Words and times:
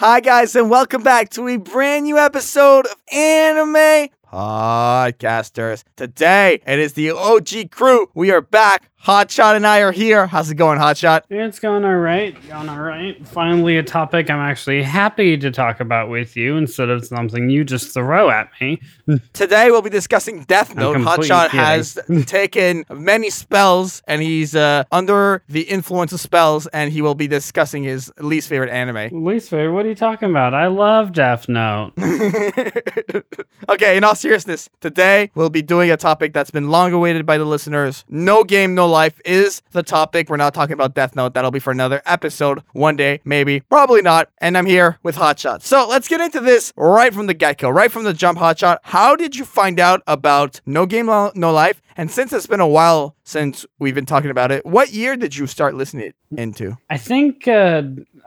Hi, 0.00 0.20
guys, 0.20 0.56
and 0.56 0.70
welcome 0.70 1.02
back 1.02 1.28
to 1.32 1.46
a 1.46 1.58
brand 1.58 2.06
new 2.06 2.16
episode 2.16 2.86
of 2.86 2.94
Anime 3.12 4.08
Podcasters. 4.32 5.84
Today, 5.94 6.62
it 6.66 6.78
is 6.78 6.94
the 6.94 7.10
OG 7.10 7.70
crew. 7.70 8.08
We 8.14 8.30
are 8.30 8.40
back. 8.40 8.90
Hotshot 9.04 9.56
and 9.56 9.66
I 9.66 9.78
are 9.78 9.92
here. 9.92 10.26
How's 10.26 10.50
it 10.50 10.56
going, 10.56 10.78
Hotshot? 10.78 11.22
It's 11.30 11.58
going 11.58 11.86
all 11.86 11.96
right. 11.96 12.36
Going 12.46 12.68
all 12.68 12.80
right. 12.80 13.26
Finally, 13.26 13.78
a 13.78 13.82
topic 13.82 14.28
I'm 14.28 14.40
actually 14.40 14.82
happy 14.82 15.38
to 15.38 15.50
talk 15.50 15.80
about 15.80 16.10
with 16.10 16.36
you 16.36 16.58
instead 16.58 16.90
of 16.90 17.06
something 17.06 17.48
you 17.48 17.64
just 17.64 17.94
throw 17.94 18.28
at 18.28 18.50
me. 18.60 18.78
Today, 19.32 19.70
we'll 19.70 19.80
be 19.80 19.88
discussing 19.88 20.44
Death 20.44 20.74
Note. 20.74 20.98
Hotshot 20.98 21.48
has 21.48 21.98
taken 22.26 22.84
many 22.90 23.30
spells, 23.30 24.02
and 24.06 24.20
he's 24.20 24.54
uh, 24.54 24.84
under 24.92 25.42
the 25.48 25.62
influence 25.62 26.12
of 26.12 26.20
spells, 26.20 26.66
and 26.66 26.92
he 26.92 27.00
will 27.00 27.14
be 27.14 27.26
discussing 27.26 27.82
his 27.82 28.12
least 28.18 28.50
favorite 28.50 28.70
anime. 28.70 29.24
Least 29.24 29.48
favorite, 29.48 29.72
what 29.72 29.86
are 29.86 29.88
you 29.88 29.94
talking 29.94 30.28
about? 30.28 30.52
I 30.52 30.66
love 30.66 31.12
Death 31.14 31.48
Note. 31.48 31.92
okay, 33.70 33.96
in 33.96 34.04
all 34.04 34.14
seriousness, 34.14 34.68
today 34.82 35.30
we'll 35.34 35.48
be 35.48 35.62
doing 35.62 35.90
a 35.90 35.96
topic 35.96 36.34
that's 36.34 36.50
been 36.50 36.68
long 36.68 36.92
awaited 36.92 37.24
by 37.24 37.38
the 37.38 37.46
listeners. 37.46 38.04
No 38.10 38.44
game, 38.44 38.74
no 38.74 38.89
life 38.90 39.20
is 39.24 39.62
the 39.70 39.82
topic. 39.82 40.28
We're 40.28 40.36
not 40.36 40.52
talking 40.52 40.74
about 40.74 40.94
Death 40.94 41.16
Note. 41.16 41.34
That'll 41.34 41.50
be 41.50 41.58
for 41.58 41.70
another 41.70 42.02
episode 42.04 42.62
one 42.72 42.96
day, 42.96 43.20
maybe, 43.24 43.60
probably 43.60 44.02
not. 44.02 44.28
And 44.38 44.58
I'm 44.58 44.66
here 44.66 44.98
with 45.02 45.16
Hotshot. 45.16 45.62
So 45.62 45.88
let's 45.88 46.08
get 46.08 46.20
into 46.20 46.40
this 46.40 46.72
right 46.76 47.14
from 47.14 47.26
the 47.26 47.34
get 47.34 47.58
go, 47.58 47.70
right 47.70 47.90
from 47.90 48.04
the 48.04 48.12
jump, 48.12 48.38
Hotshot. 48.38 48.78
How 48.82 49.16
did 49.16 49.36
you 49.36 49.44
find 49.44 49.80
out 49.80 50.02
about 50.06 50.60
No 50.66 50.86
Game, 50.86 51.06
No 51.06 51.52
Life? 51.52 51.80
And 51.96 52.10
since 52.10 52.32
it's 52.32 52.46
been 52.46 52.60
a 52.60 52.68
while 52.68 53.16
since 53.24 53.66
we've 53.78 53.94
been 53.94 54.06
talking 54.06 54.30
about 54.30 54.50
it, 54.50 54.64
what 54.64 54.92
year 54.92 55.16
did 55.16 55.36
you 55.36 55.46
start 55.46 55.74
listening 55.74 56.12
into? 56.36 56.76
I 56.88 56.96
think, 56.96 57.46
uh, 57.46 57.82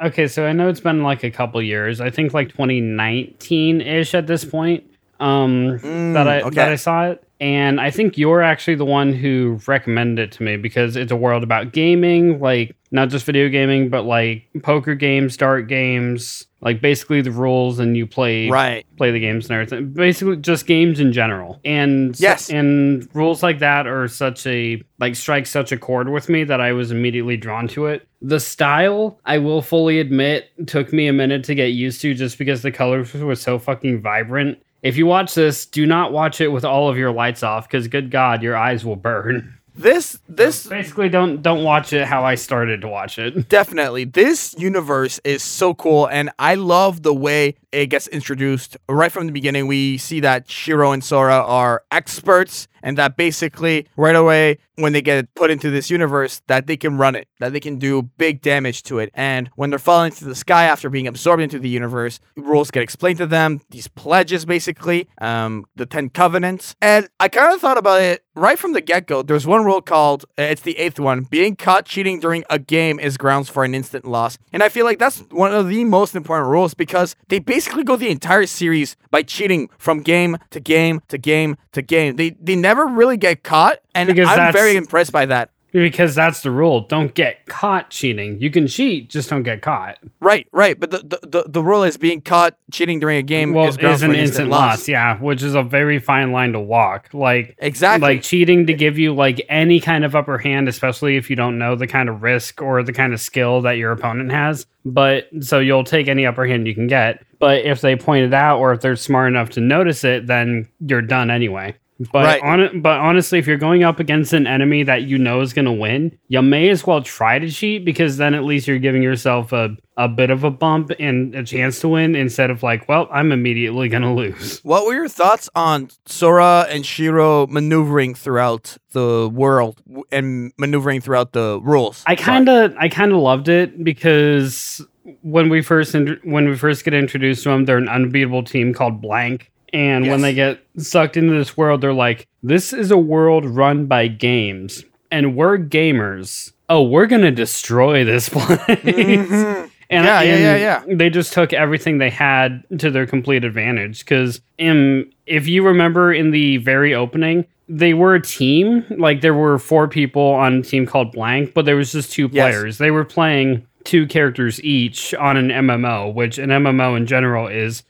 okay, 0.06 0.28
so 0.28 0.46
I 0.46 0.54
know 0.54 0.70
it's 0.70 0.80
been 0.80 1.04
like 1.04 1.24
a 1.24 1.32
couple 1.32 1.62
years. 1.62 2.00
I 2.00 2.10
think 2.10 2.34
like 2.34 2.50
2019 2.50 3.82
ish 3.82 4.14
at 4.14 4.28
this 4.28 4.46
point 4.46 4.84
um, 5.20 5.80
that, 6.14 6.28
I, 6.28 6.42
okay. 6.42 6.56
that 6.56 6.72
I 6.72 6.76
saw 6.76 7.06
it. 7.08 7.24
And 7.44 7.82
I 7.82 7.92
think 7.92 8.18
you're 8.18 8.42
actually 8.42 8.76
the 8.76 8.86
one 8.86 9.12
who 9.12 9.60
recommended 9.68 10.24
it 10.24 10.32
to 10.38 10.44
me 10.44 10.56
because 10.56 10.96
it's 10.96 11.12
a 11.12 11.16
world 11.18 11.44
about 11.44 11.74
gaming, 11.74 12.40
like 12.40 12.74
not 12.90 13.10
just 13.10 13.26
video 13.26 13.50
gaming, 13.50 13.90
but 13.90 14.04
like 14.06 14.48
poker 14.62 14.96
games, 14.96 15.36
dart 15.36 15.68
games, 15.68 16.48
like 16.62 16.80
basically 16.80 17.20
the 17.22 17.32
rules 17.32 17.80
and 17.80 17.98
you 17.98 18.08
play 18.08 18.50
Right. 18.50 18.86
play 18.96 19.12
the 19.12 19.20
games 19.20 19.50
and 19.50 19.56
everything. 19.56 19.90
Basically, 19.90 20.38
just 20.38 20.66
games 20.68 21.02
in 21.02 21.12
general. 21.12 21.60
And 21.66 22.18
Yes. 22.18 22.50
and 22.50 23.10
rules 23.14 23.44
like 23.44 23.60
that 23.60 23.88
are 23.88 24.08
such 24.08 24.48
a 24.48 24.82
like 25.02 25.18
strike 25.18 25.46
such 25.46 25.74
a 25.74 25.78
chord 25.78 26.08
with 26.08 26.30
me 26.30 26.46
that 26.46 26.62
I 26.62 26.72
was 26.72 26.92
immediately 26.92 27.36
drawn 27.36 27.68
to 27.70 27.88
it. 27.88 28.08
The 28.22 28.40
style, 28.40 29.20
I 29.26 29.40
will 29.40 29.62
fully 29.62 30.00
admit, 30.00 30.50
took 30.66 30.94
me 30.94 31.08
a 31.08 31.14
minute 31.14 31.44
to 31.44 31.56
get 31.56 31.74
used 31.74 32.00
to, 32.04 32.14
just 32.14 32.38
because 32.38 32.62
the 32.62 32.72
colors 32.72 33.14
were 33.14 33.36
so 33.36 33.60
fucking 33.60 34.00
vibrant. 34.00 34.60
If 34.84 34.98
you 34.98 35.06
watch 35.06 35.34
this, 35.34 35.66
do 35.66 35.86
not 35.86 36.12
watch 36.12 36.42
it 36.42 36.50
with 36.50 36.66
all 36.66 36.90
of 36.90 36.98
your 36.98 37.12
lights 37.12 37.42
off, 37.42 37.68
because 37.68 37.88
good 37.88 38.12
God, 38.12 38.44
your 38.44 38.56
eyes 38.56 38.84
will 38.84 38.98
burn. 38.98 39.58
This, 39.76 40.20
this 40.30 40.68
Basically, 40.68 41.10
don't 41.10 41.42
don't 41.42 41.64
watch 41.64 41.94
it 41.94 42.06
how 42.06 42.24
I 42.24 42.36
started 42.36 42.82
to 42.82 42.88
watch 42.88 43.18
it. 43.18 43.50
Definitely. 43.50 44.06
This 44.06 44.56
universe 44.58 45.20
is 45.24 45.42
so 45.42 45.74
cool, 45.74 46.06
and 46.08 46.30
I 46.38 46.56
love 46.56 47.02
the 47.02 47.14
way 47.14 47.56
it 47.72 47.88
gets 47.88 48.08
introduced. 48.08 48.78
Right 48.88 49.12
from 49.12 49.26
the 49.26 49.34
beginning, 49.34 49.68
we 49.68 49.98
see 49.98 50.20
that 50.20 50.50
Shiro 50.50 50.92
and 50.92 51.04
Sora 51.04 51.38
are 51.38 51.84
experts, 51.92 52.68
and 52.84 52.98
that 52.98 53.18
basically, 53.18 53.88
right 53.96 54.16
away, 54.16 54.60
when 54.76 54.94
they 54.94 55.02
get 55.02 55.34
put 55.36 55.50
into 55.50 55.70
this 55.70 55.90
universe, 55.90 56.42
that 56.48 56.68
they 56.68 56.78
can 56.78 56.98
run 56.98 57.16
it, 57.16 57.28
that 57.40 57.54
they 57.54 57.60
can 57.60 57.80
do 57.80 58.04
big 58.04 58.42
damage 58.42 58.84
to 58.84 59.00
it. 59.00 59.10
And 59.14 59.50
when 59.56 59.70
they're 59.70 59.80
falling 59.80 60.12
into 60.12 60.26
the 60.26 60.36
sky 60.36 60.66
after 60.66 60.90
being 60.90 61.08
absorbed 61.08 61.42
into 61.42 61.60
the 61.60 61.70
universe, 61.70 62.20
rules 62.36 62.72
get 62.72 62.84
explained 62.84 63.18
to 63.20 63.28
them, 63.28 63.62
these 63.70 63.88
pledges, 63.88 64.46
basically, 64.46 65.08
um, 65.20 65.66
the 65.76 65.86
Ten 65.86 66.10
Covenants. 66.10 66.76
And 66.82 67.08
I 67.20 67.28
kind 67.30 67.54
of 67.54 67.62
thought 67.62 67.78
about 67.78 68.02
it 68.02 68.24
right 68.36 68.58
from 68.58 68.74
the 68.74 68.82
get 68.82 69.08
go. 69.08 69.22
There's 69.22 69.46
one 69.48 69.64
rule 69.66 69.82
called, 69.82 70.26
uh, 70.38 70.44
it's 70.44 70.62
the 70.62 70.78
eighth 70.78 71.00
one, 71.00 71.24
being 71.24 71.56
caught 71.56 71.86
cheating 71.86 72.20
during 72.20 72.44
a 72.50 72.60
game 72.60 73.00
is 73.00 73.18
grounds 73.18 73.50
for 73.50 73.64
an 73.64 73.76
instant 73.76 74.06
loss. 74.06 74.38
And 74.52 74.64
I 74.64 74.70
feel 74.70 74.86
like 74.86 75.00
that's 75.00 75.20
one 75.32 75.54
of 75.54 75.68
the 75.70 75.84
most 75.84 76.16
important 76.16 76.50
rules 76.50 76.74
because 76.74 77.16
they 77.30 77.40
basically 77.40 77.84
go 77.84 77.96
the 77.96 78.10
entire 78.10 78.46
series 78.46 78.96
by 79.12 79.24
cheating 79.24 79.70
from 79.78 80.02
game 80.02 80.38
to 80.52 80.60
game 80.60 81.02
to 81.10 81.18
game 81.18 81.58
to 81.72 81.82
game. 81.82 82.16
They, 82.16 82.32
they 82.32 82.56
never 82.56 82.86
really 82.86 83.18
get 83.18 83.44
caught. 83.44 83.80
And 83.96 84.08
Because 84.08 84.28
I'm 84.30 84.52
very 84.52 84.76
impressed 84.76 85.12
by 85.12 85.26
that. 85.28 85.52
Because 85.74 86.14
that's 86.14 86.42
the 86.42 86.52
rule. 86.52 86.82
Don't 86.82 87.14
get 87.16 87.48
caught 87.48 87.90
cheating. 87.90 88.40
You 88.40 88.52
can 88.52 88.68
cheat, 88.68 89.10
just 89.10 89.28
don't 89.30 89.42
get 89.42 89.64
caught. 89.64 89.98
Right, 90.20 90.48
right. 90.52 90.80
But 90.80 90.92
the, 90.92 91.00
the, 91.00 91.28
the, 91.28 91.44
the 91.50 91.64
rule 91.64 91.84
is 91.84 91.98
being 91.98 92.22
caught 92.22 92.56
cheating 92.72 93.00
during 93.00 93.18
a 93.18 93.24
game 93.24 93.54
well, 93.54 93.68
is 93.68 93.78
is 93.80 94.04
an 94.04 94.14
instant 94.14 94.50
loss. 94.50 94.88
yeah, 94.88 95.18
which 95.18 95.42
is 95.42 95.56
a 95.56 95.64
very 95.64 95.98
fine 95.98 96.32
line 96.32 96.54
to 96.54 96.60
walk. 96.60 97.10
Like 97.12 97.56
Exactly. 97.58 98.08
like 98.08 98.22
cheating 98.22 98.68
to 98.68 98.74
give 98.74 99.00
you 99.00 99.16
like 99.16 99.44
any 99.50 99.80
kind 99.80 100.06
of 100.06 100.16
upper 100.16 100.38
hand, 100.38 100.70
especially 100.70 101.18
if 101.18 101.30
you 101.30 101.36
don't 101.36 101.58
know 101.58 101.76
the 101.76 101.88
kind 101.88 102.08
of 102.08 102.22
risk 102.22 102.62
or 102.62 102.84
the 102.84 102.94
kind 102.94 103.12
of 103.12 103.20
skill 103.20 103.62
that 103.62 103.78
your 103.78 103.92
opponent 103.92 104.32
has. 104.32 104.68
But 104.86 105.28
so 105.40 105.60
you'll 105.60 105.86
take 105.86 106.08
any 106.08 106.26
upper 106.28 106.46
hand 106.46 106.68
you 106.68 106.76
can 106.76 106.88
get. 106.88 107.26
But 107.40 107.66
if 107.66 107.82
they 107.82 107.96
point 107.96 108.26
it 108.26 108.34
out 108.34 108.60
or 108.60 108.74
if 108.74 108.82
they're 108.82 108.96
smart 108.96 109.28
enough 109.30 109.50
to 109.52 109.60
notice 109.62 110.04
it, 110.04 110.28
then 110.28 110.70
you're 110.86 111.02
done 111.02 111.32
anyway. 111.32 111.76
But 112.12 112.26
Right. 112.26 112.42
on 112.42 112.82
but 112.82 113.00
honestly, 113.00 113.40
if 113.40 113.46
you're 113.48 113.58
going 113.58 113.84
up 113.84 114.00
against 114.00 114.34
an 114.34 114.48
enemy 114.48 114.84
that 114.84 115.04
you 115.04 115.18
know 115.18 115.42
is 115.42 115.54
going 115.54 115.66
to 115.66 115.72
win, 115.72 116.18
you 116.28 116.42
may 116.42 116.70
as 116.70 116.86
well 116.86 117.02
try 117.02 117.40
to 117.40 117.50
cheat 117.50 117.86
because 117.86 118.18
then 118.18 118.34
at 118.34 118.44
least 118.44 118.68
you're 118.68 118.80
giving 118.80 119.04
yourself 119.04 119.54
a, 119.54 119.76
a 119.96 120.08
bit 120.10 120.30
of 120.32 120.44
a 120.44 120.50
bump 120.50 120.92
and 121.00 121.36
a 121.36 121.44
chance 121.44 121.80
to 121.82 121.88
win 121.88 122.16
instead 122.16 122.50
of 122.50 122.64
like, 122.64 122.90
well, 122.90 123.08
I'm 123.12 123.32
immediately 123.32 123.90
going 123.90 124.02
to 124.04 124.12
lose. 124.12 124.60
What 124.64 124.86
were 124.86 124.94
your 124.96 125.08
thoughts 125.08 125.50
on 125.56 125.90
Sora 126.08 126.66
and 126.70 126.84
Shiro 126.86 127.46
maneuvering 127.48 128.16
throughout 128.16 128.76
the 128.94 129.30
world 129.32 129.82
and 130.12 130.52
maneuvering 130.58 131.00
throughout 131.00 131.34
the 131.34 131.60
rules? 131.62 132.04
I 132.08 132.16
kind 132.16 132.50
of 132.50 132.74
I 132.78 132.90
kind 132.90 133.12
of 133.12 133.20
loved 133.20 133.50
it 133.50 133.84
because 133.84 134.84
when 135.22 135.50
we 135.50 135.62
first 135.62 135.94
int- 135.96 136.26
when 136.26 136.50
we 136.50 136.56
first 136.58 136.84
get 136.84 136.94
introduced 136.96 137.44
to 137.44 137.50
them, 137.50 137.66
they're 137.66 137.78
an 137.78 137.88
unbeatable 137.90 138.44
team 138.44 138.74
called 138.74 139.00
Blank, 139.02 139.52
and 139.74 140.08
when 140.08 140.22
they 140.22 140.34
get 140.34 140.60
sucked 140.78 141.18
into 141.18 141.34
this 141.34 141.58
world, 141.58 141.82
they're 141.82 141.94
like, 141.94 142.28
"This 142.44 142.72
is 142.74 142.92
a 142.92 142.98
world 142.98 143.46
run 143.46 143.86
by 143.88 144.08
games, 144.08 144.86
and 145.12 145.36
we're 145.36 145.58
gamers. 145.58 146.52
Oh, 146.70 146.84
we're 146.84 147.08
gonna 147.08 147.32
destroy 147.32 148.04
this 148.04 148.30
place." 148.30 148.58
Mhm. 148.70 149.70
And, 149.90 150.06
Yeah, 150.06 150.22
yeah, 150.22 150.34
and 150.34 150.62
yeah, 150.90 150.96
They 150.96 151.10
just 151.12 151.34
took 151.34 151.54
everything 151.54 151.98
they 152.00 152.10
had 152.10 152.64
to 152.80 152.90
their 152.90 153.06
complete 153.06 153.44
advantage. 153.44 154.00
Because 154.00 154.42
if 154.58 155.48
you 155.48 155.64
remember 155.66 156.12
in 156.14 156.32
the 156.32 156.58
very 156.58 156.96
opening, 156.96 157.46
they 157.70 157.94
were 157.94 158.16
a 158.16 158.22
team. 158.22 158.84
Like 158.90 159.22
there 159.22 159.34
were 159.36 159.60
four 159.60 159.88
people 159.88 160.22
on 160.30 160.54
a 160.56 160.62
team 160.64 160.86
called 160.88 161.12
Blank, 161.12 161.54
but 161.54 161.66
there 161.66 161.76
was 161.76 161.92
just 161.92 162.12
two 162.12 162.30
Yes. 162.32 162.32
players. 162.56 162.78
They 162.80 162.92
were 162.92 163.06
playing 163.06 163.68
two 163.84 164.08
characters 164.08 164.64
each 164.64 165.14
on 165.14 165.38
an 165.38 165.50
MMO, 165.52 166.12
which 166.14 166.38
an 166.40 166.50
MMO 166.50 166.96
in 166.96 167.06
general 167.06 167.48
is. 167.48 167.84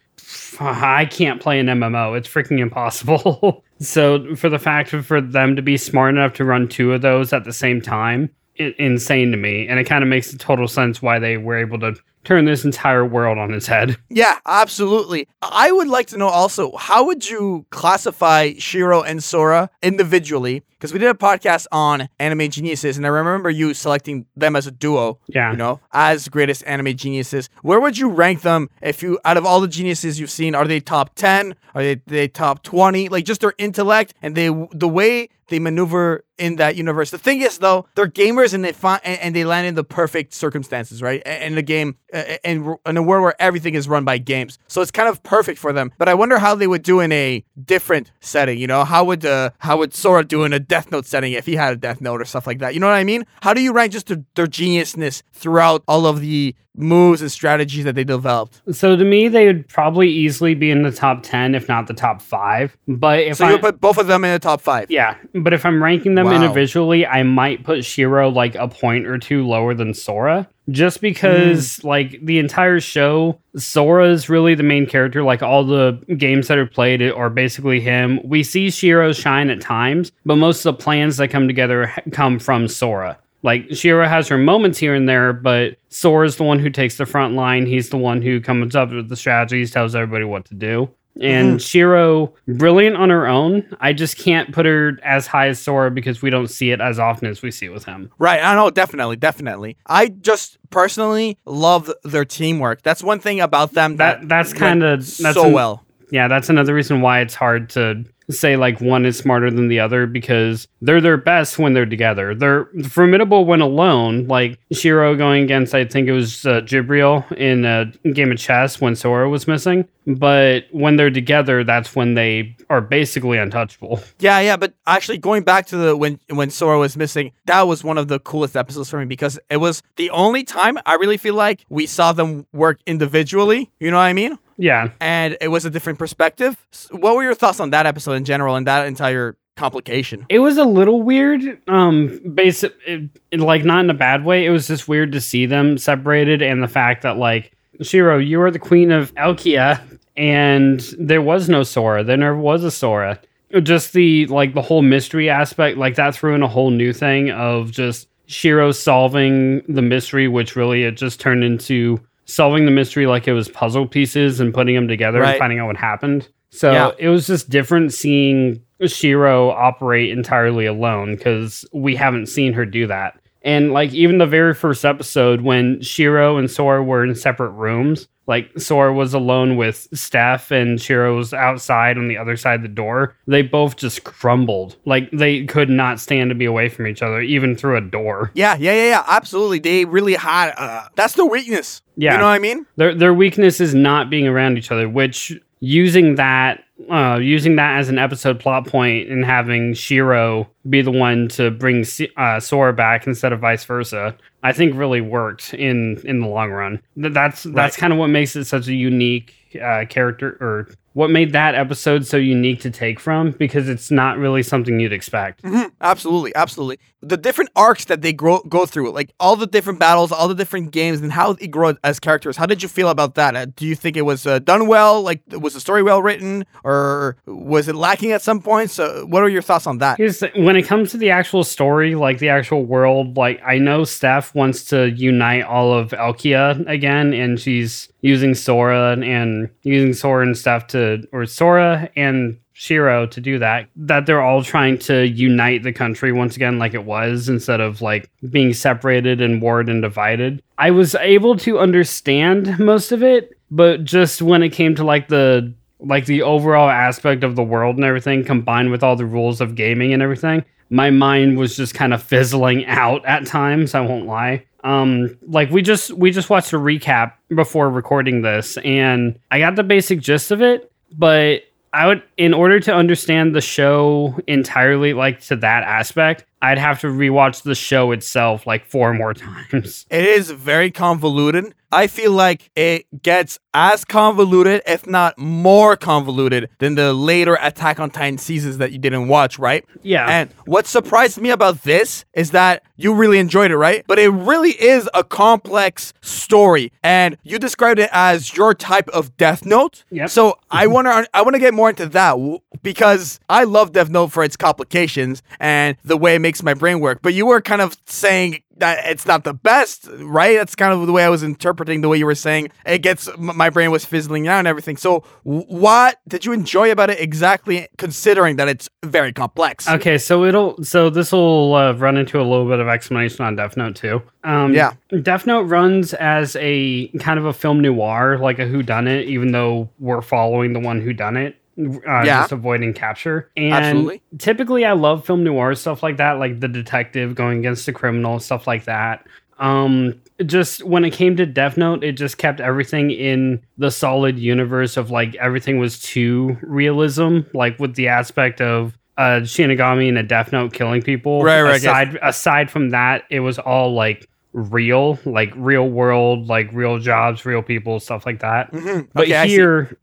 I 0.60 1.06
can't 1.06 1.42
play 1.42 1.60
an 1.60 1.68
MMO. 1.68 2.18
It's 2.18 2.28
freaking 2.28 2.60
impossible. 2.60 3.64
so 3.80 4.36
for 4.36 4.50
the 4.50 4.60
fact 4.60 4.90
for 4.90 5.22
them 5.22 5.56
to 5.56 5.62
be 5.62 5.78
smart 5.78 6.16
enough 6.16 6.34
to 6.34 6.46
run 6.46 6.68
two 6.68 6.94
of 6.94 7.02
those 7.02 7.34
at 7.34 7.44
the 7.44 7.54
same 7.54 7.82
time, 7.82 8.30
i 8.60 8.74
insane 8.78 9.32
to 9.32 9.38
me, 9.38 9.68
and 9.68 9.80
it 9.80 9.86
kind 9.86 10.04
of 10.04 10.10
makes 10.10 10.36
total 10.38 10.68
sense 10.68 11.02
why 11.02 11.20
they 11.20 11.38
were 11.38 11.58
able 11.58 11.80
to 11.80 11.96
turn 12.24 12.46
this 12.46 12.66
entire 12.66 13.06
world 13.06 13.38
on 13.38 13.54
its 13.54 13.68
head. 13.68 13.98
Yeah, 14.14 14.38
absolutely. 14.46 15.28
I 15.42 15.72
would 15.72 15.88
like 15.88 16.06
to 16.08 16.18
know 16.18 16.28
also 16.28 16.76
how 16.78 17.06
would 17.08 17.28
you 17.28 17.66
classify 17.72 18.54
Shiro 18.60 19.02
and 19.02 19.24
Sora 19.24 19.72
individually? 19.82 20.62
Because 20.70 20.94
we 20.94 21.00
did 21.00 21.10
a 21.10 21.16
podcast 21.16 21.66
on 21.72 22.08
anime 22.20 22.52
geniuses, 22.52 22.98
and 22.98 23.08
I 23.08 23.10
remember 23.10 23.50
you 23.50 23.74
selecting 23.74 24.28
them 24.36 24.56
as 24.56 24.68
a 24.68 24.72
duo. 24.72 25.20
Yeah. 25.28 25.50
You 25.52 25.58
know, 25.58 25.80
as 25.94 26.28
greatest 26.30 26.64
anime 26.68 26.96
geniuses. 26.96 27.50
Where 27.64 27.80
would 27.80 27.98
you 27.98 28.10
rank 28.10 28.42
them 28.42 28.70
if 28.84 29.02
you, 29.02 29.20
out 29.26 29.38
of 29.38 29.48
all 29.48 29.62
the 29.62 29.68
geniuses 29.68 30.20
you've 30.20 30.30
seen, 30.30 30.54
are 30.54 30.68
they 30.68 30.80
top 30.80 31.16
ten? 31.16 31.56
Are 31.74 31.82
they, 31.82 31.96
they 32.06 32.28
top 32.28 32.62
twenty? 32.62 33.10
Like 33.10 33.26
just 33.26 33.42
their 33.42 33.54
intellect 33.58 34.14
and 34.22 34.36
they 34.36 34.50
the 34.74 34.88
way 34.88 35.30
they 35.48 35.60
maneuver 35.60 36.26
in 36.38 36.56
that 36.58 36.76
universe. 36.76 37.12
The 37.12 37.18
thing 37.18 37.42
is, 37.42 37.60
though, 37.60 37.86
they're 37.96 38.08
gamers 38.08 38.54
and 38.54 38.64
they 38.64 38.72
find 38.72 39.02
and, 39.06 39.36
they 39.36 39.46
land 39.46 39.68
in 39.68 39.76
the 39.76 39.84
perfect 39.84 40.34
circumstances, 40.34 41.02
right? 41.02 41.22
In 41.26 41.56
the 41.56 41.62
game, 41.62 41.96
in, 42.44 42.76
in 42.86 42.98
a 42.98 43.04
world 43.04 43.24
where 43.24 43.42
everything 43.42 43.76
is 43.76 43.88
run 43.88 44.04
by 44.04 44.18
games, 44.18 44.60
so 44.68 44.82
it's 44.82 44.92
kind 44.92 45.10
of 45.10 45.24
perfect 45.24 45.60
for 45.60 45.74
them. 45.74 45.92
But 45.98 46.10
I 46.10 46.14
wonder 46.14 46.40
how 46.40 46.56
they 46.56 46.68
would 46.68 46.84
do 46.84 47.00
in 47.00 47.12
a 47.12 47.44
different 47.64 48.12
setting. 48.20 48.58
You 48.58 48.68
know, 48.68 48.84
how 48.84 49.04
would 49.06 49.26
uh, 49.26 49.52
how 49.60 49.78
would 49.78 49.94
Sora 49.94 50.24
do 50.24 50.44
in 50.44 50.54
a 50.54 50.60
Death 50.60 50.92
Note 50.92 51.06
setting 51.06 51.34
if 51.34 51.46
he 51.46 51.56
had 51.56 51.74
a 51.74 51.78
Death 51.78 52.02
Note 52.02 52.22
or 52.22 52.26
stuff 52.26 52.48
like 52.48 52.60
that? 52.60 52.74
You 52.74 52.80
know 52.80 52.88
what 52.88 52.94
I 52.94 53.04
mean? 53.04 53.26
How 53.42 53.54
do 53.54 53.62
you 53.62 53.74
rank 53.74 53.92
just 53.92 54.08
their, 54.08 54.24
their 54.36 54.48
geniusness 54.48 55.24
throughout 55.34 55.84
all 55.88 56.06
of 56.06 56.22
the 56.22 56.56
moves 56.76 57.22
and 57.22 57.32
strategies 57.32 57.84
that 57.86 57.96
they 57.96 58.04
developed? 58.04 58.62
So 58.72 58.96
to 58.96 59.04
me, 59.04 59.28
they 59.28 59.46
would 59.48 59.68
probably 59.68 60.10
easily 60.10 60.56
be 60.56 60.72
in 60.72 60.84
the 60.84 60.92
top 60.92 61.24
ten, 61.24 61.56
if 61.56 61.68
not 61.68 61.88
the 61.88 61.94
top 61.94 62.22
five. 62.22 62.76
But 62.88 63.20
if 63.20 63.38
So 63.38 63.46
I 63.46 63.52
you 63.52 63.60
put 63.60 63.80
both 63.80 63.98
of 63.98 64.08
them 64.08 64.24
in 64.26 64.32
the 64.32 64.40
top 64.40 64.62
five. 64.62 64.90
yeah, 64.90 65.16
but 65.36 65.54
if 65.54 65.66
I'm 65.66 65.82
ranking 65.84 66.16
them 66.16 66.26
Wow. 66.28 66.42
individually, 66.42 67.06
I 67.06 67.24
might 67.24 67.64
put 67.64 67.86
Shiro 67.86 68.30
like 68.30 68.56
a 68.56 68.68
point 68.68 69.06
or 69.08 69.18
two 69.18 69.46
lower 69.46 69.74
than 69.74 69.94
Sora. 69.94 70.48
just 70.70 71.02
because 71.02 71.78
hmm. 71.78 71.88
like 71.88 72.20
the 72.26 72.40
entire 72.40 72.80
show, 72.80 73.38
Sora 73.58 74.10
is 74.10 74.30
really 74.30 74.56
the 74.56 74.64
main 74.64 74.86
character. 74.86 75.22
Like 75.24 75.44
all 75.44 75.64
the 75.66 76.00
games 76.18 76.48
that 76.48 76.58
are 76.58 76.66
played 76.66 77.02
are 77.02 77.30
basically 77.30 77.82
him. 77.82 78.20
We 78.24 78.44
see 78.44 78.72
Shiro 78.72 79.12
shine 79.14 79.50
at 79.50 79.62
times, 79.62 80.12
but 80.26 80.38
most 80.38 80.66
of 80.66 80.76
the 80.78 80.82
plans 80.84 81.18
that 81.18 81.28
come 81.30 81.48
together 81.48 81.92
come 82.12 82.40
from 82.40 82.68
Sora. 82.68 83.20
Like 83.44 83.68
Shiro 83.72 84.08
has 84.08 84.28
her 84.30 84.38
moments 84.38 84.80
here 84.80 84.96
and 84.96 85.08
there, 85.08 85.34
but 85.34 85.78
Sora's 85.90 86.38
the 86.38 86.44
one 86.44 86.60
who 86.60 86.70
takes 86.70 86.98
the 86.98 87.06
front 87.06 87.36
line. 87.36 87.66
He's 87.66 87.90
the 87.90 87.98
one 87.98 88.22
who 88.22 88.42
comes 88.42 88.76
up 88.76 88.92
with 88.92 89.10
the 89.10 89.18
strategies, 89.18 89.70
tells 89.70 89.96
everybody 89.96 90.24
what 90.24 90.46
to 90.46 90.56
do. 90.56 90.90
And 91.22 91.50
mm-hmm. 91.50 91.58
Shiro, 91.58 92.34
brilliant 92.48 92.98
on 92.98 93.12
her 93.12 93.28
own. 93.28 93.68
I 93.80 93.94
just 93.94 94.18
can't 94.18 94.52
put 94.52 94.66
her 94.66 94.98
as 95.04 95.28
high 95.28 95.48
as 95.50 95.60
Sora 95.60 95.92
because 95.92 96.24
we 96.24 96.32
don't 96.32 96.48
see 96.48 96.72
it 96.72 96.82
as 96.82 96.98
often 96.98 97.28
as 97.28 97.44
we 97.44 97.52
see 97.52 97.68
it 97.68 97.70
with 97.70 97.86
him. 97.86 98.12
Right. 98.18 98.42
I 98.44 98.56
know. 98.56 98.72
Definitely. 98.72 99.18
Definitely. 99.18 99.78
I 99.86 100.08
just 100.08 100.58
personally 100.72 101.38
love 101.46 101.92
their 102.04 102.26
teamwork. 102.26 102.82
That's 102.82 103.04
one 103.04 103.20
thing 103.20 103.42
about 103.42 103.74
them 103.74 103.98
that, 103.98 104.22
That 104.22 104.30
that's 104.30 104.54
kind 104.54 104.82
of 104.82 105.02
that's 105.02 105.36
so 105.36 105.46
an- 105.46 105.54
well. 105.54 105.86
Yeah, 106.14 106.28
that's 106.28 106.48
another 106.48 106.76
reason 106.76 107.02
why 107.02 107.22
it's 107.22 107.34
hard 107.34 107.72
to 107.72 108.06
say 108.30 108.56
like 108.56 108.80
one 108.80 109.04
is 109.04 109.18
smarter 109.18 109.50
than 109.50 109.68
the 109.68 109.80
other 109.80 110.06
because 110.06 110.68
they're 110.80 111.02
their 111.02 111.18
best 111.18 111.58
when 111.58 111.74
they're 111.74 111.88
together. 111.88 112.36
They're 112.36 112.66
formidable 112.88 113.46
when 113.46 113.62
alone. 113.62 114.28
Like 114.28 114.60
Shiro 114.72 115.16
going 115.16 115.44
against, 115.44 115.74
I 115.74 115.86
think 115.86 116.08
it 116.08 116.12
was 116.12 116.46
uh, 116.46 116.62
Jibril 116.62 117.30
in 117.36 117.66
a 117.66 117.86
game 118.12 118.32
of 118.32 118.38
chess 118.38 118.80
when 118.80 118.96
Sora 118.96 119.28
was 119.28 119.48
missing. 119.48 119.88
But 120.06 120.66
when 120.72 120.98
they're 120.98 121.10
together, 121.10 121.64
that's 121.64 121.96
when 121.96 122.14
they 122.14 122.56
are 122.70 122.82
basically 122.82 123.40
untouchable. 123.40 124.00
Yeah, 124.20 124.40
yeah, 124.40 124.56
but 124.56 124.76
actually 124.86 125.18
going 125.18 125.44
back 125.44 125.66
to 125.68 125.78
the 125.78 125.98
when 125.98 126.20
when 126.30 126.52
Sora 126.52 126.78
was 126.78 126.96
missing, 126.96 127.32
that 127.46 127.64
was 127.64 127.84
one 127.84 127.98
of 127.98 128.08
the 128.08 128.20
coolest 128.20 128.56
episodes 128.56 128.90
for 128.90 129.00
me 129.00 129.06
because 129.06 129.40
it 129.50 129.58
was 129.58 129.82
the 129.96 130.12
only 130.12 130.44
time 130.44 130.78
I 130.86 130.94
really 130.94 131.18
feel 131.18 131.34
like 131.34 131.66
we 131.70 131.88
saw 131.88 132.14
them 132.14 132.46
work 132.54 132.80
individually. 132.86 133.72
You 133.80 133.90
know 133.90 133.98
what 133.98 134.04
I 134.04 134.14
mean? 134.14 134.38
Yeah, 134.58 134.90
And 135.02 135.38
it 135.42 135.48
was 135.50 135.66
a 135.66 135.70
different 135.70 136.00
perspective. 136.00 136.56
What 136.92 137.16
were 137.16 137.24
your 137.24 137.34
thoughts 137.36 137.60
on 137.60 137.72
that 137.72 137.86
episode 137.86 138.14
in 138.14 138.26
general 138.26 138.56
and 138.56 138.68
that 138.68 138.86
entire 138.88 139.36
complication? 139.56 140.26
it 140.30 140.40
was 140.40 140.58
a 140.58 140.66
little 140.66 141.02
weird. 141.02 141.60
Um, 141.68 142.20
basic, 142.34 142.74
it, 142.88 143.10
it- 143.32 143.40
like 143.40 143.64
not 143.66 143.84
in 143.84 143.90
a 143.90 143.94
bad 143.96 144.26
way. 144.26 144.46
It 144.46 144.50
was 144.52 144.68
just 144.68 144.88
weird 144.88 145.12
to 145.14 145.22
see 145.22 145.46
them 145.46 145.78
separated, 145.78 146.42
and 146.42 146.62
the 146.64 146.68
fact 146.68 147.02
that 147.04 147.18
like 147.18 147.52
Shiro, 147.82 148.18
you 148.18 148.42
are 148.42 148.52
the 148.52 148.60
queen 148.60 148.92
of 148.92 149.14
Elkia, 149.16 149.82
and 150.16 150.80
there 151.00 151.22
was 151.22 151.50
no 151.50 151.64
Sora. 151.64 152.04
There 152.04 152.18
never 152.18 152.38
was 152.38 152.64
a 152.64 152.72
Sora. 152.72 153.20
Just 153.62 153.94
the 153.94 154.26
like 154.28 154.54
the 154.56 154.62
whole 154.62 154.82
mystery 154.82 155.30
aspect, 155.30 155.78
like 155.78 155.96
that 155.96 156.16
threw 156.16 156.34
in 156.34 156.42
a 156.44 156.48
whole 156.48 156.70
new 156.72 156.92
thing 156.94 157.30
of 157.32 157.70
just 157.72 158.08
Shiro 158.26 158.72
solving 158.72 159.62
the 159.68 159.82
mystery, 159.82 160.28
which 160.28 160.56
really 160.56 160.84
it 160.84 160.98
just 160.98 161.20
turned 161.20 161.44
into 161.44 162.00
solving 162.26 162.66
the 162.66 162.72
mystery 162.72 163.06
like 163.06 163.28
it 163.28 163.34
was 163.34 163.50
puzzle 163.50 163.88
pieces 163.88 164.40
and 164.40 164.54
putting 164.54 164.76
them 164.76 164.88
together 164.88 165.20
Right. 165.22 165.32
and 165.32 165.40
finding 165.40 165.60
out 165.60 165.68
what 165.68 165.78
happened. 165.78 166.28
So 166.50 166.72
Yeah. 166.72 166.92
it 167.00 167.10
was 167.10 167.28
just 167.28 167.50
different 167.50 167.94
seeing 167.94 168.62
Shiro 168.86 169.50
operate 169.50 170.10
entirely 170.12 170.66
alone 170.66 171.16
because 171.16 171.66
we 171.74 171.96
haven't 171.96 172.28
seen 172.28 172.54
her 172.54 172.66
do 172.66 172.88
that. 172.88 173.16
And 173.44 173.74
like 173.74 173.94
even 173.94 174.18
the 174.18 174.26
very 174.26 174.54
first 174.54 174.86
episode 174.86 175.42
when 175.42 175.82
Shiro 175.82 176.38
and 176.38 176.50
Sora 176.50 176.84
were 176.84 177.04
in 177.04 177.14
separate 177.16 177.52
rooms, 177.52 178.08
like 178.26 178.58
Sora 178.58 178.94
was 178.94 179.14
alone 179.14 179.58
with 179.58 179.88
Steph 179.94 180.50
and 180.50 180.82
Shiro 180.82 181.18
was 181.18 181.34
outside 181.34 181.98
on 181.98 182.08
the 182.08 182.18
other 182.18 182.38
side 182.38 182.56
of 182.56 182.62
the 182.62 182.70
door, 182.70 183.18
they 183.28 183.42
both 183.42 183.76
just 183.76 184.06
crumbled. 184.06 184.78
Like 184.86 185.12
they 185.12 185.46
could 185.46 185.70
not 185.70 186.00
stand 186.00 186.30
to 186.30 186.36
be 186.36 186.46
away 186.46 186.70
from 186.70 186.88
each 186.88 187.02
other, 187.02 187.20
even 187.20 187.56
through 187.56 187.78
a 187.78 187.82
door. 187.82 188.32
Yeah, 188.34 188.56
yeah, 188.58 188.74
yeah, 188.74 188.90
yeah, 188.90 189.04
absolutely. 189.08 189.60
They 189.60 189.86
really 189.86 190.14
had 190.14 190.54
uh, 190.58 190.88
that's 190.96 191.16
the 191.16 191.26
weakness. 191.26 191.82
Yeah. 191.98 192.14
You 192.14 192.20
know 192.20 192.26
what 192.26 192.32
I 192.32 192.40
mean? 192.40 192.66
Their 192.78 192.96
their 192.96 193.14
weakness 193.14 193.60
is 193.60 193.76
not 193.76 194.10
being 194.10 194.28
around 194.28 194.58
each 194.58 194.72
other, 194.72 194.88
which 194.88 195.38
using 195.66 196.16
that 196.16 196.62
uh, 196.92 197.18
using 197.22 197.56
that 197.56 197.78
as 197.80 197.88
an 197.88 197.98
episode 197.98 198.38
plot 198.38 198.68
point 198.68 199.10
and 199.10 199.24
having 199.24 199.74
Shiro 199.74 200.50
be 200.70 200.82
the 200.82 200.92
one 200.92 201.30
to 201.30 201.50
bring 201.52 201.86
uh, 202.18 202.40
Sora 202.42 202.74
back 202.74 203.08
instead 203.08 203.32
of 203.32 203.40
vice 203.40 203.64
versa, 203.64 204.14
I 204.44 204.52
think 204.52 204.76
really 204.76 205.00
worked 205.00 205.54
in 205.54 206.02
in 206.04 206.20
the 206.20 206.28
long 206.28 206.52
run. 206.52 206.82
That's 206.98 207.44
that's 207.44 207.56
Right. 207.56 207.74
kind 207.78 207.94
of 207.94 208.00
what 208.00 208.08
makes 208.10 208.36
it 208.36 208.44
such 208.46 208.68
a 208.68 208.74
unique 208.74 209.34
uh, 209.64 209.86
character, 209.88 210.32
or 210.42 210.68
what 210.94 211.10
made 211.10 211.32
that 211.34 211.56
episode 211.56 212.06
so 212.06 212.18
unique 212.18 212.62
to 212.62 212.70
take 212.72 213.00
from 213.00 213.32
because 213.32 213.68
it's 213.68 213.92
not 213.92 214.18
really 214.18 214.44
something 214.44 214.80
you'd 214.80 214.94
expect. 214.94 215.42
Mhm, 215.44 215.72
Absolutely, 215.82 216.34
absolutely. 216.36 216.80
The 217.02 217.18
different 217.18 217.50
arcs 217.56 217.86
that 217.86 218.02
they 218.02 218.14
grow, 218.14 218.40
go 218.48 218.66
through, 218.66 218.92
like 218.92 219.12
all 219.20 219.36
the 219.36 219.46
different 219.48 219.78
battles, 219.80 220.12
all 220.12 220.28
the 220.30 220.36
different 220.36 220.72
games, 220.72 221.02
and 221.02 221.12
how 221.12 221.34
they 221.34 221.48
grow 221.48 221.76
as 221.84 222.00
characters. 222.00 222.38
How 222.38 222.46
did 222.46 222.64
you 222.64 222.70
feel 222.70 222.88
about 222.90 223.16
that? 223.16 223.36
Uh, 223.36 223.46
do 223.56 223.66
you 223.66 223.76
think 223.76 223.98
it 223.98 224.04
was 224.04 224.26
uh, 224.26 224.40
done 224.40 224.68
well? 224.68 225.02
Like, 225.02 225.22
was 225.32 225.54
the 225.54 225.60
story 225.60 225.84
well 225.84 226.02
written, 226.02 226.46
or 226.64 227.18
was 227.26 227.68
it 227.68 227.76
lacking 227.76 228.12
at 228.14 228.22
some 228.22 228.40
points? 228.42 228.80
Uh, 228.80 229.04
what 229.06 229.22
are 229.22 229.30
your 229.30 229.42
thoughts 229.42 229.68
on 229.68 229.80
that? 229.80 229.98
The, 229.98 230.32
when 230.36 230.56
it 230.56 230.64
comes 230.64 230.92
to 230.92 230.98
the 230.98 231.10
actual 231.10 231.44
story, 231.44 231.96
like 231.96 232.20
the 232.20 232.30
actual 232.30 232.64
world, 232.66 233.18
like 233.18 233.42
I 233.46 233.58
know 233.58 233.84
Steph 233.84 234.34
wants 234.34 234.64
to 234.66 234.90
unite 234.92 235.44
all 235.44 235.74
of 235.74 235.90
Elkia 235.90 236.66
again, 236.70 237.14
and 237.14 237.38
she's 237.40 237.90
using 238.04 238.36
Sora 238.36 238.98
and 239.00 239.50
using 239.64 239.94
Sora 239.94 240.26
and 240.26 240.38
stuff 240.38 240.68
to, 240.68 241.08
or 241.12 241.26
Sora 241.26 241.90
and 241.96 242.38
Shiro 242.52 243.08
to 243.08 243.20
do 243.20 243.40
that. 243.40 243.70
That 243.76 244.06
they're 244.06 244.22
all 244.22 244.44
trying 244.44 244.78
to 244.80 245.08
unite 245.08 245.64
the 245.64 245.74
country 245.74 246.12
once 246.12 246.36
again, 246.36 246.60
like 246.60 246.76
it 246.76 246.84
was, 246.84 247.30
instead 247.30 247.62
of 247.62 247.82
like 247.82 248.12
being 248.30 248.54
separated 248.54 249.22
and 249.22 249.42
warred 249.42 249.70
and 249.70 249.82
divided. 249.82 250.44
I 250.60 250.70
was 250.70 250.94
able 250.96 251.38
to 251.38 251.58
understand 251.58 252.60
most 252.60 252.92
of 252.92 253.02
it, 253.02 253.36
but 253.50 253.84
just 253.86 254.22
when 254.22 254.44
it 254.44 254.50
came 254.50 254.76
to 254.76 254.84
like 254.84 255.08
the 255.08 255.54
like 255.80 256.06
the 256.06 256.22
overall 256.22 256.70
aspect 256.70 257.24
of 257.24 257.36
the 257.36 257.44
world 257.44 257.76
and 257.76 257.84
everything 257.84 258.24
combined 258.24 258.72
with 258.72 258.84
all 258.84 258.96
the 258.96 259.06
rules 259.06 259.42
of 259.42 259.56
gaming 259.56 259.94
and 259.94 260.02
everything 260.02 260.46
my 260.70 260.90
mind 260.90 261.38
was 261.38 261.58
just 261.58 261.74
kind 261.74 261.94
of 261.94 262.02
fizzling 262.02 262.66
out 262.68 263.06
at 263.06 263.26
times 263.26 263.76
i 263.76 263.82
won't 263.82 264.06
lie 264.06 264.46
um 264.64 265.18
like 265.28 265.50
we 265.50 265.62
just 265.62 265.92
we 265.92 266.12
just 266.12 266.30
watched 266.30 266.54
a 266.54 266.58
recap 266.58 267.14
before 267.30 267.70
recording 267.70 268.22
this 268.22 268.58
and 268.58 269.20
i 269.32 269.40
got 269.40 269.56
the 269.56 269.64
basic 269.64 270.00
gist 270.00 270.32
of 270.32 270.42
it 270.42 270.72
but 270.98 271.42
i 271.74 271.88
would 271.88 272.02
in 272.18 272.34
order 272.34 272.60
to 272.60 272.74
understand 272.74 273.36
the 273.36 273.42
show 273.42 274.18
entirely 274.28 274.94
like 274.94 275.20
to 275.20 275.36
that 275.36 275.64
aspect 275.64 276.26
i'd 276.44 276.60
have 276.60 276.80
to 276.82 276.88
rewatch 276.88 277.42
the 277.44 277.56
show 277.56 277.92
itself 277.92 278.46
like 278.46 278.64
four 278.66 278.94
more 278.94 279.14
times 279.26 279.86
It 279.90 280.06
is 280.06 280.30
very 280.32 280.70
convoluted. 280.72 281.54
I 281.72 281.88
feel 281.88 282.12
like 282.12 282.52
it 282.56 282.86
gets 283.02 283.40
as 283.56 283.84
convoluted, 283.84 284.62
if 284.68 284.86
not 284.86 285.18
more 285.18 285.76
convoluted, 285.76 286.50
than 286.60 286.76
the 286.76 286.94
later 286.94 287.36
Attack 287.42 287.80
on 287.80 287.90
Titan 287.90 288.20
seasons 288.20 288.60
that 288.60 288.72
you 288.72 288.78
didn't 288.78 289.08
watch, 289.08 289.40
right? 289.40 289.66
yeah 289.82 290.06
And 290.08 290.30
what 290.46 290.68
surprised 290.68 291.20
me 291.20 291.32
about 291.32 291.64
this 291.64 292.06
is 292.14 292.30
that 292.30 292.62
you 292.78 292.94
really 292.94 293.18
enjoyed 293.18 293.50
it, 293.50 293.58
right? 293.58 293.84
But 293.88 293.98
it 293.98 294.10
really 294.10 294.52
is 294.52 294.88
a 294.94 295.04
complex 295.04 295.94
story, 296.02 296.72
and 296.84 297.18
you 297.24 297.40
described 297.40 297.80
it 297.80 297.90
as 297.92 298.38
your 298.38 298.54
type 298.54 298.88
of 298.90 299.18
Death 299.18 299.44
Note. 299.44 299.84
Yep. 299.90 300.10
So 300.12 300.38
I 300.52 300.68
want 300.68 300.86
to 300.88 301.08
I 301.12 301.24
want 301.24 301.34
to 301.34 301.40
get 301.40 301.56
more 301.56 301.70
into 301.72 301.88
that 301.88 302.16
because 302.62 303.20
I 303.30 303.46
love 303.46 303.72
Death 303.72 303.90
Note 303.90 304.12
for 304.12 304.24
its 304.24 304.38
complications 304.38 305.24
and 305.40 305.76
the 305.84 305.98
way 305.98 306.14
it 306.16 306.20
makes 306.20 306.33
my 306.42 306.54
brain 306.54 306.80
work. 306.80 307.02
But 307.02 307.14
you 307.14 307.26
were 307.26 307.42
kind 307.42 307.62
of 307.62 307.78
saying 307.86 308.42
that 308.58 308.86
it's 308.86 309.06
not 309.06 309.24
the 309.24 309.34
best, 309.34 309.88
right? 310.00 310.38
That's 310.38 310.56
kind 310.56 310.72
of 310.72 310.86
the 310.86 310.94
way 310.94 311.04
I 311.04 311.10
was 311.10 311.24
interpreting 311.24 311.82
the 311.82 311.90
way 311.90 311.98
you 311.98 312.06
were 312.06 312.16
saying 312.16 312.50
it 312.66 312.80
gets 312.80 313.10
my 313.18 313.50
brain 313.50 313.72
was 313.72 313.84
fizzling 313.84 314.28
out 314.28 314.40
and 314.40 314.48
everything. 314.48 314.78
So 314.78 315.04
what 315.24 316.00
did 316.08 316.24
you 316.26 316.32
enjoy 316.34 316.72
about 316.72 316.90
it 316.90 317.00
exactly 317.00 317.68
considering 317.78 318.36
that 318.38 318.48
it's 318.48 318.70
very 318.84 319.12
complex? 319.12 319.68
Okay, 319.68 319.98
so 319.98 320.24
it'll 320.24 320.64
so 320.64 320.90
this 320.90 321.12
will 321.12 321.56
uh, 321.56 321.74
run 321.74 321.98
into 321.98 322.20
a 322.20 322.24
little 322.24 322.48
bit 322.48 322.60
of 322.60 322.68
explanation 322.68 323.26
on 323.26 323.36
Death 323.36 323.58
Note 323.58 323.76
too. 323.76 324.02
Um, 324.24 324.54
Yeah. 324.54 324.74
Death 325.02 325.26
Note 325.26 325.42
runs 325.44 325.94
as 325.96 326.38
a 326.40 326.88
kind 327.00 327.20
of 327.20 327.26
a 327.26 327.34
film 327.34 327.60
noir, 327.60 328.18
like 328.20 328.40
a 328.40 328.46
whodunit, 328.46 329.06
even 329.06 329.32
though 329.32 329.70
we're 329.80 330.02
following 330.02 330.54
the 330.54 330.60
one 330.60 330.80
whodunit. 330.82 331.34
Uh, 331.58 332.02
Yeah. 332.04 332.22
just 332.22 332.32
avoiding 332.32 332.74
capture. 332.74 333.30
And 333.38 333.54
Absolutely. 333.54 334.02
typically, 334.18 334.66
I 334.66 334.72
love 334.74 335.06
film 335.06 335.24
noir 335.24 335.54
stuff 335.56 335.84
like 335.84 335.98
that, 335.98 336.14
like 336.14 336.40
the 336.40 336.48
detective 336.48 337.16
going 337.16 337.40
against 337.40 337.66
the 337.66 337.74
criminal, 337.74 338.20
stuff 338.20 338.48
like 338.48 338.66
that. 338.66 339.06
Um, 339.40 339.96
just 340.26 340.64
when 340.64 340.86
it 340.86 340.92
came 340.92 341.16
to 341.18 341.26
Death 341.26 341.58
Note, 341.58 341.84
it 341.84 341.94
just 341.94 342.18
kept 342.18 342.40
everything 342.40 342.92
in 342.92 343.42
the 343.58 343.72
solid 343.72 344.18
universe 344.18 344.78
of 344.78 344.90
like 344.92 345.16
everything 345.16 345.60
was 345.60 345.80
too 345.82 346.38
realism, 346.42 347.20
like 347.34 347.60
with 347.60 347.76
the 347.76 347.88
aspect 347.88 348.42
of 348.42 348.78
uh 348.98 349.22
Shinigami 349.22 349.90
and 349.90 349.98
a 349.98 350.04
Death 350.04 350.32
Note 350.32 350.54
killing 350.54 350.82
people. 350.84 351.24
Right, 351.24 351.42
right, 351.42 351.56
Aside 351.58 351.98
aside 352.04 352.52
from 352.52 352.70
that, 352.70 353.04
it 353.10 353.22
was 353.22 353.40
all 353.40 353.74
like 353.74 354.08
real, 354.34 355.00
like 355.06 355.32
real 355.36 355.68
world, 355.68 356.28
like 356.28 356.50
real 356.54 356.78
jobs, 356.80 357.26
real 357.26 357.42
people, 357.42 357.80
stuff 357.80 358.06
like 358.06 358.20
that. 358.20 358.52
Mhm. 358.52 358.88
But 358.94 359.06
Okay, 359.06 359.28
here, 359.28 359.78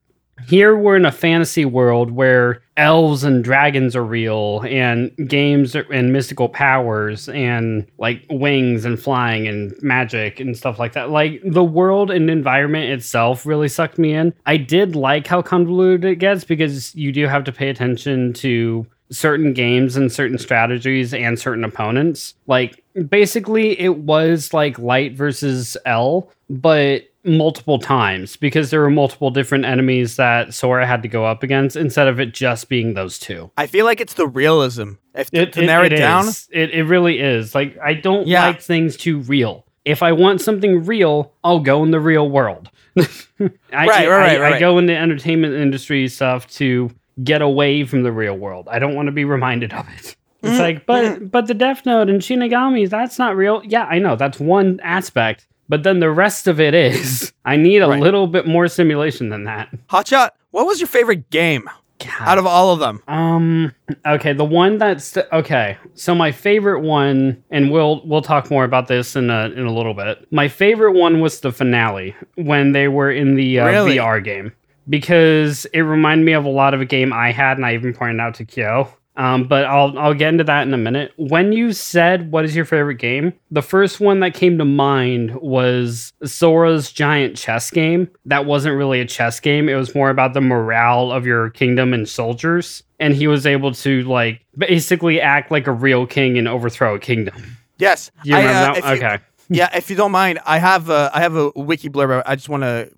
Here 0.46 0.76
we're 0.76 0.96
in 0.96 1.04
a 1.04 1.12
fantasy 1.12 1.64
world 1.64 2.10
where 2.10 2.62
elves 2.76 3.24
and 3.24 3.44
dragons 3.44 3.94
are 3.94 4.04
real 4.04 4.62
and 4.66 5.10
games 5.28 5.74
and 5.74 6.12
mystical 6.12 6.48
powers 6.48 7.28
and 7.28 7.86
like 7.98 8.24
wings 8.30 8.84
and 8.84 9.00
flying 9.00 9.46
and 9.46 9.74
magic 9.82 10.40
and 10.40 10.56
stuff 10.56 10.78
like 10.78 10.94
that. 10.94 11.10
Like 11.10 11.40
the 11.44 11.64
world 11.64 12.10
and 12.10 12.30
environment 12.30 12.90
itself 12.90 13.44
really 13.44 13.68
sucked 13.68 13.98
me 13.98 14.14
in. 14.14 14.32
I 14.46 14.56
did 14.56 14.96
like 14.96 15.26
how 15.26 15.42
convoluted 15.42 16.04
it 16.04 16.16
gets 16.16 16.44
because 16.44 16.94
you 16.94 17.12
do 17.12 17.26
have 17.26 17.44
to 17.44 17.52
pay 17.52 17.68
attention 17.68 18.32
to 18.34 18.86
certain 19.10 19.52
games 19.52 19.96
and 19.96 20.12
certain 20.12 20.38
strategies 20.38 21.12
and 21.12 21.38
certain 21.38 21.64
opponents. 21.64 22.34
Like 22.46 22.82
basically 23.08 23.78
it 23.80 23.98
was 23.98 24.52
like 24.54 24.78
light 24.78 25.14
versus 25.14 25.76
L, 25.84 26.30
but 26.48 27.04
multiple 27.22 27.78
times 27.78 28.36
because 28.36 28.70
there 28.70 28.80
were 28.80 28.88
multiple 28.90 29.30
different 29.30 29.66
enemies 29.66 30.16
that 30.16 30.54
Sora 30.54 30.86
had 30.86 31.02
to 31.02 31.08
go 31.08 31.26
up 31.26 31.42
against 31.42 31.76
instead 31.76 32.08
of 32.08 32.18
it 32.18 32.32
just 32.32 32.68
being 32.70 32.94
those 32.94 33.18
two. 33.18 33.50
I 33.58 33.66
feel 33.66 33.84
like 33.84 34.00
it's 34.00 34.14
the 34.14 34.26
realism. 34.26 34.92
If 35.14 35.28
It, 35.32 35.52
to 35.54 35.62
narrow 35.66 35.84
it, 35.84 35.90
down, 35.90 36.28
is. 36.28 36.48
It, 36.50 36.70
it 36.70 36.84
really 36.84 37.18
is. 37.20 37.54
Like 37.54 37.76
I 37.84 37.94
don't 37.94 38.26
Yeah. 38.26 38.46
like 38.46 38.62
things 38.62 38.96
too 38.96 39.18
real. 39.20 39.66
If 39.84 40.02
I 40.02 40.12
want 40.12 40.40
something 40.40 40.84
real, 40.84 41.32
I'll 41.42 41.60
go 41.60 41.82
in 41.82 41.90
the 41.90 42.00
real 42.00 42.30
world. 42.30 42.70
I, 42.98 43.06
Right, 43.40 43.48
I, 43.72 43.86
right, 43.86 44.08
right, 44.08 44.36
I, 44.40 44.50
right. 44.52 44.60
go 44.60 44.78
into 44.78 44.96
entertainment 44.96 45.54
industry 45.54 46.06
stuff 46.08 46.46
to 46.52 46.90
get 47.22 47.42
away 47.42 47.84
from 47.84 48.02
the 48.02 48.12
real 48.12 48.36
world. 48.36 48.68
I 48.70 48.78
don't 48.78 48.94
want 48.94 49.06
to 49.06 49.12
be 49.12 49.24
reminded 49.24 49.72
of 49.72 49.86
it. 49.98 50.16
It's 50.42 50.56
Mm, 50.56 50.58
like, 50.58 50.86
but 50.86 51.30
but 51.30 51.46
the 51.48 51.54
Death 51.54 51.84
Note 51.84 52.08
and 52.08 52.22
Shinigami, 52.22 52.88
that's 52.88 53.18
not 53.18 53.36
real. 53.36 53.60
Yeah, 53.64 53.84
I 53.84 53.98
know 53.98 54.16
that's 54.16 54.40
one 54.40 54.80
aspect, 54.82 55.46
but 55.68 55.82
then 55.82 56.00
the 56.00 56.10
rest 56.10 56.46
of 56.48 56.58
it 56.60 56.72
is. 56.74 57.32
I 57.44 57.56
need 57.56 57.82
a 57.82 57.88
Right. 57.88 58.00
little 58.00 58.26
bit 58.26 58.46
more 58.46 58.66
simulation 58.68 59.28
than 59.28 59.44
that. 59.44 59.68
Hotshot, 59.90 60.30
what 60.50 60.66
was 60.66 60.80
your 60.80 60.86
favorite 60.88 61.28
game 61.28 61.68
God. 61.98 62.10
out 62.20 62.38
of 62.38 62.46
all 62.46 62.72
of 62.72 62.78
them? 62.80 63.02
Um. 63.06 63.72
Okay, 64.06 64.32
the 64.32 64.44
one 64.46 64.78
that's 64.78 65.18
okay. 65.30 65.76
So 65.94 66.14
my 66.14 66.32
favorite 66.32 66.80
one, 66.80 67.44
and 67.50 67.70
we'll 67.70 68.00
we'll 68.06 68.22
talk 68.22 68.50
more 68.50 68.64
about 68.64 68.88
this 68.88 69.16
in 69.16 69.28
a 69.28 69.50
in 69.50 69.66
a 69.66 69.72
little 69.74 69.92
bit. 69.92 70.26
My 70.32 70.48
favorite 70.48 70.92
one 70.94 71.20
was 71.20 71.40
the 71.40 71.52
finale 71.52 72.14
when 72.36 72.72
they 72.72 72.88
were 72.88 73.10
in 73.10 73.34
the 73.34 73.60
uh, 73.60 73.66
Really? 73.66 73.96
VR 73.96 74.24
game 74.24 74.52
because 74.90 75.64
it 75.66 75.80
reminded 75.80 76.24
me 76.24 76.32
of 76.32 76.44
a 76.44 76.50
lot 76.50 76.74
of 76.74 76.80
a 76.82 76.84
game 76.84 77.12
I 77.12 77.32
had, 77.32 77.56
and 77.56 77.64
I 77.64 77.74
even 77.74 77.94
pointed 77.94 78.20
out 78.20 78.34
to 78.34 78.44
Kyo. 78.44 78.92
Um, 79.16 79.44
but 79.44 79.64
I'll 79.66 79.98
I'll 79.98 80.14
get 80.14 80.28
into 80.28 80.44
that 80.44 80.66
in 80.66 80.72
a 80.72 80.78
minute. 80.78 81.12
When 81.16 81.52
you 81.52 81.72
said 81.72 82.30
what 82.30 82.44
is 82.44 82.56
your 82.56 82.64
favorite 82.64 82.94
game, 82.94 83.34
the 83.50 83.60
first 83.60 84.00
one 84.00 84.20
that 84.20 84.34
came 84.34 84.56
to 84.58 84.64
mind 84.64 85.34
was 85.42 86.12
Sora's 86.24 86.90
giant 86.90 87.36
chess 87.36 87.70
game. 87.70 88.08
That 88.24 88.46
wasn't 88.46 88.76
really 88.76 89.00
a 89.00 89.04
chess 89.04 89.38
game. 89.40 89.68
It 89.68 89.74
was 89.74 89.94
more 89.94 90.10
about 90.10 90.32
the 90.32 90.40
morale 90.40 91.12
of 91.12 91.26
your 91.26 91.50
kingdom 91.50 91.92
and 91.92 92.08
soldiers. 92.08 92.82
And 92.98 93.14
he 93.14 93.26
was 93.26 93.46
able 93.46 93.72
to 93.74 94.02
like 94.04 94.44
basically 94.56 95.20
act 95.20 95.50
like 95.50 95.66
a 95.66 95.72
real 95.72 96.06
king 96.06 96.38
and 96.38 96.48
overthrow 96.48 96.94
a 96.94 96.98
kingdom. 97.00 97.56
Yes. 97.78 98.10
You 98.24 98.36
I, 98.36 98.40
remember 98.40 98.58
uh, 98.58 98.62
that? 98.62 98.78
if 98.78 98.84
you- 99.00 99.06
okay. 99.06 99.18
Yeah, 99.50 99.68
if 99.76 99.90
you 99.90 99.96
don't 99.96 100.12
mind, 100.12 100.38
I 100.46 100.58
have 100.58 100.88
a, 100.88 101.10
I 101.12 101.20
have 101.20 101.34
a 101.34 101.50
wiki 101.56 101.88
blurb 101.88 102.22
I 102.24 102.36
just 102.36 102.48
want 102.48 102.62
to 102.62 102.90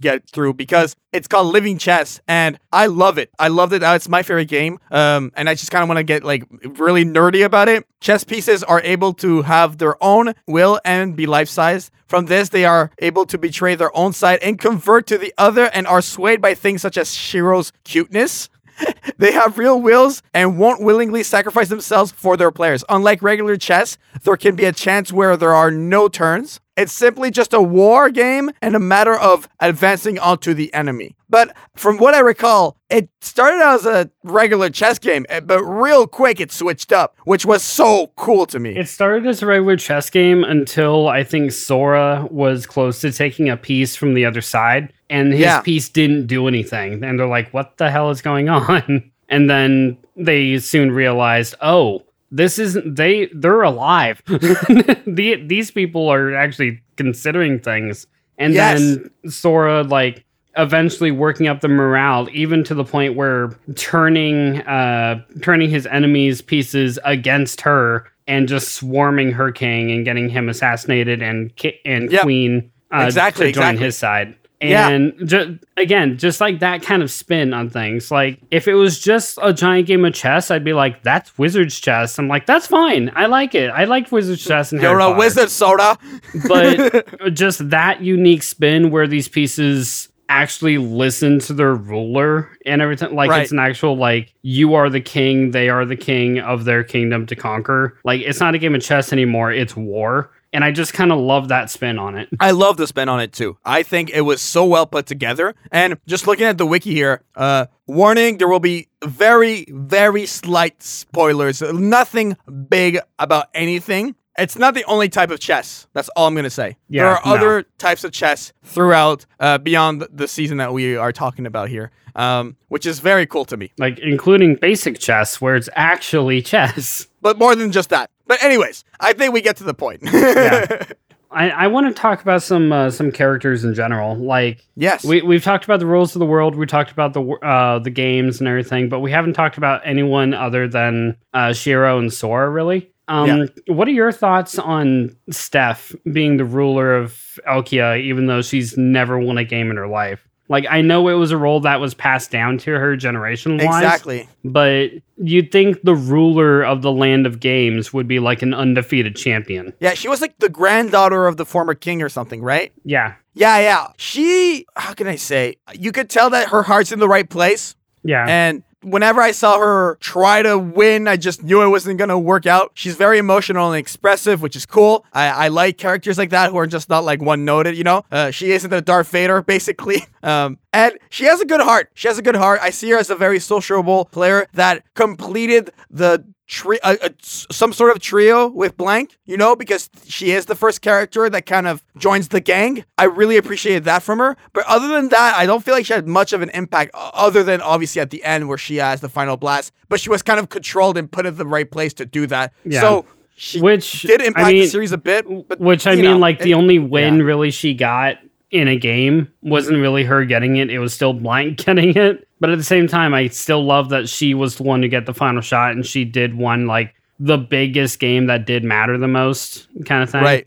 get 0.00 0.28
through 0.28 0.54
because 0.54 0.94
it's 1.12 1.26
called 1.26 1.52
Living 1.52 1.78
Chess 1.78 2.20
and 2.28 2.58
I 2.72 2.86
love 2.86 3.16
it. 3.16 3.30
I 3.38 3.48
loved 3.48 3.72
it. 3.72 3.82
Uh, 3.82 3.94
It's 3.94 4.08
my 4.08 4.22
favorite 4.22 4.48
game. 4.48 4.78
Um, 4.90 5.32
and 5.34 5.48
I 5.48 5.54
just 5.54 5.70
kind 5.70 5.82
of 5.82 5.88
want 5.88 5.98
to 5.98 6.04
get 6.04 6.22
like 6.22 6.44
really 6.78 7.04
nerdy 7.04 7.44
about 7.44 7.68
it. 7.68 7.86
Chess 8.00 8.22
pieces 8.22 8.62
are 8.62 8.82
able 8.82 9.14
to 9.14 9.42
have 9.42 9.78
their 9.78 9.96
own 10.02 10.34
will 10.46 10.78
and 10.84 11.16
be 11.16 11.24
life 11.26 11.48
size. 11.48 11.90
From 12.06 12.26
this, 12.26 12.50
they 12.50 12.66
are 12.66 12.90
able 12.98 13.24
to 13.26 13.38
betray 13.38 13.74
their 13.74 13.96
own 13.96 14.12
side 14.12 14.40
and 14.42 14.58
convert 14.58 15.06
to 15.06 15.16
the 15.18 15.32
other 15.38 15.70
and 15.72 15.86
are 15.86 16.02
swayed 16.02 16.42
by 16.42 16.54
things 16.54 16.82
such 16.82 16.98
as 16.98 17.14
Shiro's 17.14 17.72
cuteness. 17.84 18.50
They 19.16 19.32
have 19.32 19.58
real 19.58 19.80
wills 19.80 20.22
and 20.32 20.58
won't 20.58 20.82
willingly 20.82 21.22
sacrifice 21.22 21.68
themselves 21.68 22.10
for 22.10 22.36
their 22.36 22.50
players. 22.50 22.84
Unlike 22.88 23.22
regular 23.22 23.56
chess, 23.56 23.96
there 24.24 24.36
can 24.36 24.56
be 24.56 24.64
a 24.64 24.72
chance 24.72 25.12
where 25.12 25.36
there 25.36 25.54
are 25.54 25.70
no 25.70 26.08
turns. 26.08 26.60
It's 26.76 26.92
simply 26.92 27.30
just 27.30 27.52
a 27.54 27.62
war 27.62 28.10
game 28.10 28.50
and 28.60 28.74
a 28.74 28.80
matter 28.80 29.14
of 29.14 29.48
advancing 29.60 30.18
onto 30.18 30.54
the 30.54 30.72
enemy. 30.74 31.14
But 31.30 31.54
from 31.76 31.98
what 31.98 32.14
I 32.14 32.20
recall, 32.20 32.76
it 32.90 33.08
started 33.20 33.60
out 33.62 33.74
as 33.76 33.86
a 33.86 34.10
regular 34.24 34.70
chess 34.70 34.98
game, 34.98 35.24
eh, 35.28 35.38
but 35.40 35.62
real 35.62 36.06
quick 36.08 36.40
it 36.40 36.50
switched 36.50 36.92
up, 36.92 37.16
which 37.24 37.46
was 37.46 37.62
so 37.62 38.08
cool 38.16 38.46
to 38.46 38.58
me. 38.58 38.76
It 38.76 38.88
started 38.88 39.24
as 39.26 39.40
a 39.42 39.46
regular 39.46 39.76
chess 39.76 40.10
game 40.10 40.42
until 40.42 41.06
I 41.08 41.22
think 41.22 41.52
Sora 41.52 42.26
was 42.30 42.66
close 42.66 43.00
to 43.02 43.12
taking 43.12 43.48
a 43.48 43.56
piece 43.56 43.94
from 43.94 44.14
the 44.14 44.24
other 44.24 44.40
side, 44.40 44.92
and 45.08 45.32
his 45.32 45.42
Yeah. 45.42 45.60
piece 45.60 45.88
didn't 45.88 46.26
do 46.26 46.48
anything. 46.48 47.04
And 47.04 47.18
they're 47.20 47.26
like, 47.28 47.50
"What 47.54 47.76
the 47.76 47.90
hell 47.90 48.10
is 48.10 48.20
going 48.20 48.48
on?" 48.60 49.10
And 49.28 49.48
then 49.48 49.96
they 50.16 50.58
soon 50.58 50.90
realized, 50.90 51.54
"Oh, 51.60 52.02
this 52.36 52.58
isn't 52.58 52.96
they. 52.96 53.26
They're 53.34 53.62
alive. 53.62 54.22
the, 54.26 55.42
these 55.46 55.70
people 55.70 56.08
are 56.08 56.34
actually 56.34 56.82
considering 56.96 57.58
things." 57.60 58.06
And 58.38 58.52
Yes. 58.54 58.78
then 58.80 59.10
Sora 59.30 59.82
like 59.84 60.24
eventually 60.56 61.10
working 61.10 61.46
up 61.48 61.60
the 61.60 61.68
morale 61.68 62.28
even 62.32 62.62
to 62.64 62.74
the 62.74 62.84
point 62.84 63.16
where 63.16 63.50
turning 63.76 64.60
uh 64.62 65.20
turning 65.42 65.68
his 65.68 65.84
enemies 65.86 66.40
pieces 66.42 66.96
against 67.04 67.60
her 67.60 68.06
and 68.28 68.46
just 68.48 68.74
swarming 68.74 69.32
her 69.32 69.50
king 69.50 69.90
and 69.90 70.04
getting 70.04 70.28
him 70.28 70.48
assassinated 70.48 71.20
and 71.22 71.54
ki- 71.56 71.78
and 71.84 72.10
Yep. 72.12 72.22
queen 72.22 72.70
uh, 72.92 73.02
Exactly, 73.06 73.46
to 73.46 73.52
join 73.52 73.62
exactly. 73.70 73.84
his 73.84 73.96
side 73.96 74.36
Yeah. 74.70 74.88
and 74.88 75.28
ju- 75.28 75.58
again 75.76 76.18
just 76.18 76.40
like 76.40 76.60
that 76.60 76.82
kind 76.82 77.02
of 77.02 77.10
spin 77.10 77.52
on 77.54 77.70
things. 77.70 78.10
Like 78.10 78.40
if 78.50 78.66
it 78.68 78.74
was 78.74 79.00
just 79.00 79.38
a 79.42 79.52
giant 79.52 79.86
game 79.86 80.04
of 80.04 80.14
chess 80.14 80.50
i'd 80.50 80.64
be 80.64 80.72
like 80.72 81.02
that's 81.02 81.36
wizard's 81.38 81.78
chess. 81.80 82.18
I'm 82.18 82.28
like 82.28 82.46
that's 82.46 82.66
fine. 82.66 83.10
I 83.14 83.26
like 83.26 83.54
it. 83.54 83.68
I 83.70 83.84
like 83.84 84.10
wizard's 84.12 84.44
chess 84.44 84.72
and 84.72 84.80
You're 84.80 84.90
Harry 84.92 85.02
a 85.02 85.06
Potter. 85.06 85.18
wizard, 85.18 85.50
Sora. 85.50 85.98
but 86.48 87.34
just 87.34 87.70
that 87.70 88.00
unique 88.02 88.42
spin 88.42 88.90
where 88.90 89.06
these 89.06 89.28
pieces 89.28 90.08
actually 90.30 90.78
listen 90.78 91.38
to 91.38 91.52
their 91.52 91.74
ruler 91.74 92.48
and 92.64 92.80
everything 92.80 93.14
like 93.14 93.28
Right. 93.30 93.42
it's 93.42 93.52
an 93.52 93.58
actual 93.58 93.94
like 93.96 94.32
you 94.42 94.72
are 94.74 94.88
the 94.88 95.00
king 95.00 95.50
they 95.50 95.68
are 95.68 95.84
the 95.84 95.96
king 95.96 96.38
of 96.40 96.64
their 96.64 96.82
kingdom 96.82 97.26
to 97.26 97.36
conquer. 97.36 97.98
Like 98.04 98.22
it's 98.22 98.40
not 98.40 98.54
a 98.54 98.58
game 98.58 98.74
of 98.74 98.80
chess 98.80 99.12
anymore. 99.12 99.52
It's 99.52 99.76
war 99.76 100.30
and 100.54 100.64
i 100.64 100.70
just 100.70 100.92
kind 100.94 101.12
of 101.12 101.18
love 101.18 101.48
that 101.48 101.68
spin 101.70 101.98
on 101.98 102.16
it 102.16 102.28
I 102.40 102.50
love 102.52 102.76
the 102.78 102.86
spin 102.86 103.08
on 103.08 103.20
it 103.20 103.32
too. 103.32 103.56
I 103.64 103.82
think 103.82 104.10
it 104.10 104.22
was 104.22 104.40
so 104.40 104.64
well 104.64 104.86
put 104.86 105.06
together. 105.06 105.54
And 105.70 105.98
just 106.06 106.26
looking 106.26 106.46
at 106.46 106.58
the 106.58 106.66
wiki 106.66 106.92
here, 106.94 107.22
uh, 107.36 107.66
warning: 107.86 108.38
there 108.38 108.48
will 108.48 108.60
be 108.60 108.88
very, 109.04 109.66
very 109.70 110.26
slight 110.26 110.82
spoilers. 110.82 111.62
Nothing 111.62 112.36
big 112.68 112.98
about 113.18 113.46
anything. 113.54 114.14
It's 114.36 114.56
not 114.58 114.74
the 114.74 114.84
only 114.84 115.08
type 115.08 115.30
of 115.30 115.38
chess. 115.40 115.86
That's 115.94 116.08
all 116.16 116.26
I'm 116.26 116.34
gonna 116.34 116.50
say. 116.50 116.76
Yeah, 116.88 117.02
there 117.04 117.12
are 117.12 117.22
no. 117.24 117.34
other 117.34 117.62
types 117.78 118.04
of 118.04 118.10
chess 118.12 118.52
throughout, 118.64 119.26
uh, 119.40 119.58
beyond 119.58 120.06
the 120.12 120.26
season 120.28 120.58
that 120.58 120.72
we 120.72 120.96
are 120.96 121.12
talking 121.12 121.46
about 121.46 121.68
here, 121.68 121.90
um, 122.16 122.56
which 122.68 122.86
is 122.86 122.98
very 123.00 123.26
cool 123.26 123.44
to 123.46 123.56
me. 123.56 123.72
like 123.78 123.98
including 124.00 124.56
basic 124.56 124.98
chess 124.98 125.40
where 125.40 125.56
it's 125.56 125.68
actually 125.76 126.42
chess 126.52 127.06
But 127.22 127.38
more 127.38 127.54
than 127.56 127.72
just 127.72 127.90
that. 127.90 128.10
But 128.26 128.42
anyways, 128.42 128.84
I 129.00 129.12
think 129.12 129.34
we 129.34 129.40
get 129.40 129.56
to 129.58 129.64
the 129.64 129.74
point. 129.74 130.00
Yeah. 130.02 130.84
I, 131.30 131.50
I 131.50 131.66
want 131.66 131.88
to 131.88 132.00
talk 132.00 132.22
about 132.22 132.44
some 132.44 132.72
uh, 132.72 132.90
some 132.90 133.10
characters 133.10 133.64
in 133.64 133.74
general. 133.74 134.14
Like 134.16 134.64
yes. 134.76 135.04
we 135.04 135.20
we've 135.20 135.42
talked 135.42 135.64
about 135.64 135.80
the 135.80 135.86
rules 135.86 136.14
of 136.14 136.20
the 136.20 136.26
world, 136.26 136.54
we 136.54 136.64
talked 136.64 136.92
about 136.92 137.12
the 137.12 137.22
uh, 137.22 137.80
the 137.80 137.90
games 137.90 138.38
and 138.38 138.46
everything, 138.48 138.88
but 138.88 139.00
we 139.00 139.10
haven't 139.10 139.32
talked 139.32 139.56
about 139.58 139.80
anyone 139.84 140.32
other 140.32 140.68
than 140.68 141.16
uh, 141.32 141.52
Shiro 141.52 141.98
and 141.98 142.12
Sora. 142.12 142.48
Really, 142.50 142.88
um, 143.08 143.26
Yeah. 143.26 143.46
what 143.66 143.88
are 143.88 143.92
your 143.92 144.12
thoughts 144.12 144.60
on 144.60 145.16
Steph 145.30 145.92
being 146.12 146.36
the 146.36 146.44
ruler 146.44 146.94
of 146.96 147.20
Elkia, 147.48 148.00
even 148.00 148.26
though 148.26 148.40
she's 148.42 148.76
never 148.76 149.18
won 149.18 149.36
a 149.36 149.44
game 149.44 149.72
in 149.72 149.76
her 149.76 149.88
life? 149.88 150.24
Like 150.48 150.66
I 150.68 150.82
know 150.82 151.08
it 151.08 151.14
was 151.14 151.30
a 151.30 151.36
role 151.38 151.60
that 151.60 151.80
was 151.80 151.94
passed 151.94 152.30
down 152.30 152.58
to 152.58 152.72
her 152.72 152.96
generation 152.96 153.56
wise, 153.56 153.82
exactly. 153.82 154.28
but 154.44 154.90
you'd 155.16 155.50
think 155.50 155.82
the 155.82 155.94
ruler 155.94 156.62
of 156.62 156.82
the 156.82 156.92
land 156.92 157.26
of 157.26 157.40
games 157.40 157.92
would 157.92 158.06
be 158.06 158.18
like 158.18 158.42
an 158.42 158.52
undefeated 158.52 159.16
champion. 159.16 159.72
Yeah, 159.80 159.94
she 159.94 160.08
was 160.08 160.20
like 160.20 160.38
the 160.38 160.50
granddaughter 160.50 161.26
of 161.26 161.38
the 161.38 161.46
former 161.46 161.74
king 161.74 162.02
or 162.02 162.08
something, 162.08 162.42
right? 162.42 162.72
Yeah, 162.84 163.14
Yeah, 163.32 163.58
yeah. 163.58 163.86
She, 163.96 164.66
how 164.76 164.92
can 164.92 165.06
I 165.06 165.16
say? 165.16 165.56
You 165.72 165.92
could 165.92 166.10
tell 166.10 166.30
that 166.30 166.48
her 166.48 166.62
heart's 166.62 166.92
in 166.92 166.98
the 166.98 167.08
right 167.08 167.28
place. 167.28 167.74
yeah. 168.02 168.26
And 168.28 168.62
whenever 168.84 169.20
I 169.20 169.32
saw 169.32 169.58
her 169.58 169.96
try 170.00 170.42
to 170.42 170.58
win, 170.58 171.08
I 171.08 171.16
just 171.16 171.42
knew 171.42 171.62
it 171.62 171.68
wasn't 171.68 171.98
going 171.98 172.10
to 172.10 172.18
work 172.18 172.46
out. 172.46 172.72
She's 172.74 172.96
very 172.96 173.18
emotional 173.18 173.72
and 173.72 173.78
expressive, 173.78 174.42
which 174.42 174.56
is 174.56 174.66
cool. 174.66 175.04
I, 175.12 175.28
I 175.28 175.48
like 175.48 175.78
characters 175.78 176.18
like 176.18 176.30
that 176.30 176.50
who 176.50 176.58
are 176.58 176.66
just 176.66 176.88
not 176.88 177.04
like 177.04 177.20
one 177.20 177.44
noted, 177.44 177.76
you 177.76 177.84
know? 177.84 178.04
Uh, 178.10 178.30
she 178.30 178.52
isn't 178.52 178.72
a 178.72 178.80
Darth 178.80 179.08
Vader, 179.08 179.42
basically. 179.54 180.04
Um, 180.22 180.58
and 180.72 180.98
she 181.10 181.24
has 181.24 181.40
a 181.40 181.46
good 181.46 181.60
heart. 181.60 181.90
She 181.94 182.08
has 182.08 182.18
a 182.18 182.22
good 182.22 182.36
heart. 182.36 182.60
I 182.62 182.70
see 182.70 182.90
her 182.90 182.98
as 182.98 183.10
a 183.10 183.16
very 183.16 183.40
sociable 183.40 184.06
player 184.06 184.46
that 184.54 184.84
completed 184.94 185.70
the 185.90 186.24
tri- 186.46 186.78
a, 186.84 186.96
a- 187.02 187.04
s- 187.20 187.46
some 187.50 187.72
sort 187.72 187.90
of 187.94 188.00
trio 188.02 188.48
with 188.48 188.76
Blank, 188.76 189.16
you 189.24 189.36
know, 189.36 189.54
because 189.56 189.88
she 190.06 190.30
is 190.32 190.46
the 190.46 190.54
first 190.54 190.82
character 190.82 191.28
that 191.30 191.46
kind 191.46 191.66
of 191.66 191.82
joins 191.96 192.28
the 192.28 192.40
gang. 192.40 192.84
I 192.98 193.04
really 193.04 193.36
appreciated 193.36 193.84
that 193.84 194.02
from 194.02 194.18
her. 194.18 194.36
But 194.52 194.64
other 194.66 194.88
than 194.88 195.08
that, 195.08 195.34
I 195.36 195.46
don't 195.46 195.64
feel 195.64 195.74
like 195.74 195.86
she 195.86 195.92
had 195.94 196.06
much 196.06 196.32
of 196.32 196.42
an 196.42 196.50
impact 196.50 196.90
other 196.94 197.42
than 197.42 197.60
obviously 197.60 198.00
at 198.00 198.10
the 198.10 198.22
end 198.24 198.48
where 198.48 198.58
she 198.58 198.76
has 198.76 199.00
the 199.00 199.08
final 199.08 199.36
blast. 199.36 199.72
But 199.88 200.00
she 200.00 200.10
was 200.10 200.22
kind 200.22 200.38
of 200.40 200.48
controlled 200.48 200.96
and 200.98 201.10
put 201.10 201.26
in 201.26 201.36
the 201.36 201.46
right 201.46 201.70
place 201.70 201.92
to 201.94 202.06
do 202.06 202.26
that. 202.28 202.52
Yeah. 202.64 202.80
So 202.80 203.06
she 203.36 203.60
Which 203.60 204.02
did 204.02 204.20
impact 204.20 204.46
I 204.46 204.52
mean, 204.52 204.62
the 204.62 204.68
series 204.68 204.92
a 204.92 204.98
bit. 204.98 205.26
But, 205.48 205.58
which 205.60 205.86
I 205.86 205.94
mean, 205.94 206.04
know, 206.04 206.18
like 206.18 206.40
it- 206.40 206.44
the 206.44 206.54
only 206.54 206.78
win 206.78 207.18
yeah. 207.18 207.22
really 207.24 207.50
she 207.50 207.74
got 207.74 208.16
in 208.50 208.68
a 208.68 208.76
game 208.76 209.28
wasn't 209.42 209.78
really 209.78 210.04
her 210.04 210.24
getting 210.24 210.56
it. 210.56 210.70
It 210.70 210.78
was 210.78 210.94
still 210.94 211.12
blank 211.12 211.58
getting 211.64 211.96
it. 211.96 212.28
But 212.44 212.50
at 212.50 212.58
the 212.58 212.62
same 212.62 212.88
time, 212.88 213.14
I 213.14 213.28
still 213.28 213.64
love 213.64 213.88
that 213.88 214.06
she 214.06 214.34
was 214.34 214.56
the 214.56 214.64
one 214.64 214.82
to 214.82 214.88
get 214.88 215.06
the 215.06 215.14
final 215.14 215.40
shot 215.40 215.70
and 215.70 215.86
she 215.86 216.04
did 216.04 216.36
one 216.36 216.66
like 216.66 216.94
the 217.18 217.38
biggest 217.38 217.98
game 218.00 218.26
that 218.26 218.44
did 218.44 218.62
matter 218.62 218.98
the 218.98 219.08
most 219.08 219.66
kind 219.86 220.02
of 220.02 220.10
thing. 220.10 220.22
right. 220.22 220.46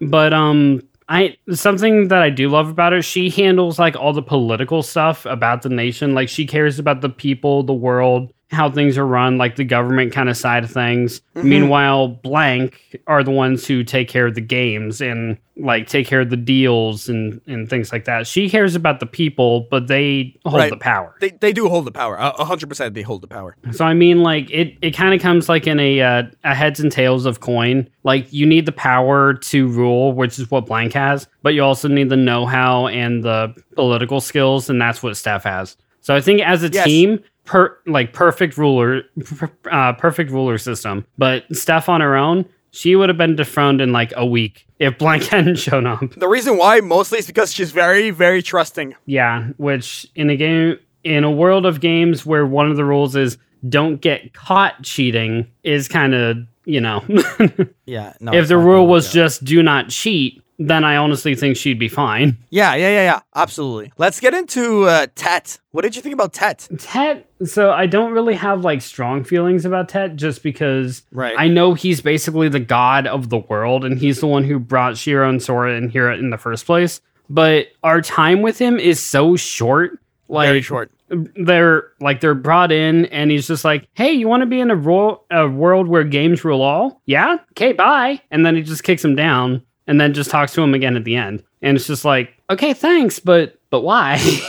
But 0.00 0.32
um 0.32 0.82
I 1.08 1.36
something 1.52 2.08
that 2.08 2.22
I 2.22 2.30
do 2.30 2.48
love 2.48 2.68
about 2.68 2.92
her, 2.92 3.02
she 3.02 3.30
handles 3.30 3.78
like 3.78 3.94
all 3.94 4.12
the 4.12 4.20
political 4.20 4.82
stuff 4.82 5.26
about 5.26 5.62
the 5.62 5.68
nation. 5.68 6.12
Like 6.12 6.28
she 6.28 6.44
cares 6.44 6.80
about 6.80 7.02
the 7.02 7.08
people, 7.08 7.62
the 7.62 7.72
world, 7.72 8.32
how 8.50 8.70
things 8.70 8.96
are 8.96 9.06
run, 9.06 9.36
like 9.36 9.56
the 9.56 9.64
government 9.64 10.10
kind 10.12 10.28
of 10.28 10.36
side 10.36 10.64
of 10.64 10.70
things. 10.70 11.20
Meanwhile, 11.34 12.08
blank 12.08 12.98
are 13.06 13.22
the 13.22 13.30
ones 13.30 13.66
who 13.66 13.84
take 13.84 14.08
care 14.08 14.26
of 14.26 14.34
the 14.34 14.40
games 14.40 15.00
and 15.00 15.36
like 15.56 15.86
take 15.86 16.06
care 16.06 16.20
of 16.22 16.30
the 16.30 16.36
deals 16.36 17.08
and 17.08 17.40
and 17.46 17.68
things 17.68 17.92
like 17.92 18.04
that. 18.06 18.26
She 18.26 18.48
cares 18.48 18.74
about 18.74 19.00
the 19.00 19.06
people, 19.06 19.66
but 19.70 19.86
they 19.86 20.34
hold 20.46 20.56
Right. 20.60 20.70
the 20.70 20.76
power. 20.78 21.14
They, 21.20 21.30
they 21.30 21.52
do 21.52 21.68
hold 21.68 21.84
the 21.84 21.92
power. 21.92 22.16
A 22.16 22.28
a 22.38 22.44
hundred 22.44 22.68
percent, 22.68 22.94
they 22.94 23.02
hold 23.02 23.20
the 23.22 23.26
power. 23.28 23.56
So 23.72 23.84
I 23.84 23.92
mean, 23.94 24.22
like 24.22 24.50
it, 24.50 24.76
it 24.82 24.92
kind 24.92 25.14
of 25.14 25.20
comes 25.20 25.48
like 25.48 25.66
in 25.66 25.78
a 25.78 26.00
uh, 26.00 26.22
a 26.44 26.54
heads 26.54 26.80
and 26.80 26.90
tails 26.90 27.26
of 27.26 27.40
coin. 27.40 27.88
Like 28.04 28.32
you 28.32 28.46
need 28.46 28.66
the 28.66 28.72
power 28.72 29.34
to 29.34 29.68
rule, 29.68 30.12
which 30.12 30.38
is 30.38 30.50
what 30.50 30.66
Blank 30.66 30.94
has, 30.94 31.28
but 31.42 31.54
you 31.54 31.62
also 31.62 31.86
need 31.88 32.08
the 32.08 32.16
know 32.16 32.46
how 32.46 32.86
and 32.86 33.22
the 33.22 33.54
political 33.74 34.20
skills, 34.20 34.70
and 34.70 34.80
that's 34.80 35.02
what 35.02 35.16
Steph 35.16 35.44
has. 35.44 35.76
So 36.00 36.14
I 36.16 36.20
think 36.22 36.40
as 36.40 36.62
a 36.62 36.68
Yes. 36.68 36.86
team, 36.86 37.20
per 37.48 37.78
like 37.86 38.12
perfect 38.12 38.56
ruler, 38.58 39.02
uh, 39.70 39.94
perfect 39.94 40.30
ruler 40.30 40.58
system. 40.58 41.04
But 41.16 41.44
Steph 41.56 41.88
on 41.88 42.00
her 42.02 42.14
own, 42.14 42.44
she 42.70 42.94
would 42.94 43.08
have 43.08 43.18
been 43.18 43.34
dethroned 43.34 43.80
in 43.80 43.90
like 43.90 44.12
a 44.16 44.24
week 44.26 44.66
if 44.78 44.98
Blank 44.98 45.24
hadn't 45.32 45.56
shown 45.56 45.86
up. 45.86 46.00
The 46.16 46.28
reason 46.28 46.58
why 46.58 46.80
mostly 46.80 47.18
is 47.18 47.26
because 47.26 47.52
she's 47.52 47.72
very, 47.72 48.10
very 48.10 48.42
trusting. 48.42 48.94
Yeah, 49.06 49.48
which 49.56 50.06
in 50.14 50.30
a 50.30 50.36
game 50.36 50.78
in 51.02 51.24
a 51.24 51.30
world 51.30 51.64
of 51.66 51.80
games 51.80 52.26
where 52.26 52.46
one 52.46 52.70
of 52.70 52.76
the 52.76 52.84
rules 52.84 53.16
is 53.16 53.38
don't 53.68 54.00
get 54.00 54.34
caught 54.34 54.82
cheating 54.82 55.46
is 55.64 55.88
kind 55.88 56.14
of, 56.14 56.36
you 56.66 56.80
know, 56.80 57.02
Yeah. 57.86 58.12
No. 58.20 58.34
if 58.34 58.48
the 58.48 58.58
rule 58.58 58.86
was 58.86 59.12
just 59.12 59.42
do 59.44 59.62
not 59.62 59.88
cheat, 59.88 60.42
then 60.58 60.82
I 60.84 60.96
honestly 60.96 61.34
think 61.34 61.56
she'd 61.56 61.78
be 61.78 61.88
fine. 61.88 62.36
Yeah, 62.50 62.74
yeah, 62.74 62.88
yeah, 62.88 63.02
yeah. 63.04 63.20
Absolutely. 63.36 63.92
Let's 63.96 64.18
get 64.20 64.34
into 64.34 64.84
uh, 64.84 65.06
Tet. 65.14 65.58
What 65.70 65.82
did 65.82 65.94
you 65.94 66.02
think 66.02 66.12
about 66.14 66.32
Tet? 66.32 66.68
Tet, 66.78 67.28
so 67.44 67.70
I 67.70 67.86
don't 67.86 68.12
really 68.12 68.34
have 68.34 68.62
like 68.62 68.82
strong 68.82 69.22
feelings 69.22 69.64
about 69.64 69.88
Tet 69.88 70.16
just 70.16 70.42
because 70.42 71.02
Right. 71.12 71.34
I 71.38 71.46
know 71.48 71.74
he's 71.74 72.00
basically 72.00 72.48
the 72.48 72.58
god 72.60 73.06
of 73.06 73.28
the 73.28 73.38
world 73.38 73.84
and 73.84 73.98
he's 73.98 74.18
the 74.20 74.26
one 74.26 74.42
who 74.44 74.58
brought 74.58 74.96
Shiro 74.96 75.28
and 75.28 75.40
Sora 75.42 75.76
in 75.76 75.88
here 75.90 76.10
in 76.10 76.30
the 76.30 76.38
first 76.38 76.66
place. 76.66 77.00
But 77.30 77.68
our 77.84 78.00
time 78.00 78.42
with 78.42 78.58
him 78.58 78.78
is 78.80 79.00
so 79.04 79.36
short. 79.36 79.98
Like 80.30 80.46
very 80.48 80.60
short. 80.62 80.90
they're 81.36 81.84
like 82.00 82.20
they're 82.20 82.34
brought 82.34 82.70
in 82.70 83.06
and 83.06 83.30
he's 83.30 83.46
just 83.46 83.64
like 83.64 83.88
hey 83.94 84.12
you 84.12 84.28
want 84.28 84.42
to 84.42 84.46
be 84.46 84.60
in 84.60 84.70
a, 84.70 84.76
ro- 84.76 85.22
a 85.30 85.48
world 85.48 85.88
where 85.88 86.04
games 86.04 86.44
rule 86.44 86.60
all 86.60 87.00
yeah 87.06 87.38
okay 87.52 87.72
bye 87.72 88.20
and 88.30 88.44
then 88.44 88.54
he 88.54 88.62
just 88.62 88.84
kicks 88.84 89.02
him 89.02 89.16
down 89.16 89.62
and 89.88 90.00
then 90.00 90.14
just 90.14 90.30
talks 90.30 90.52
to 90.52 90.62
him 90.62 90.74
again 90.74 90.96
at 90.96 91.02
the 91.02 91.16
end. 91.16 91.42
And 91.60 91.76
it's 91.76 91.88
just 91.88 92.04
like 92.04 92.34
okay 92.50 92.72
thanks 92.72 93.18
but 93.18 93.58
but 93.70 93.80
why? 93.80 94.16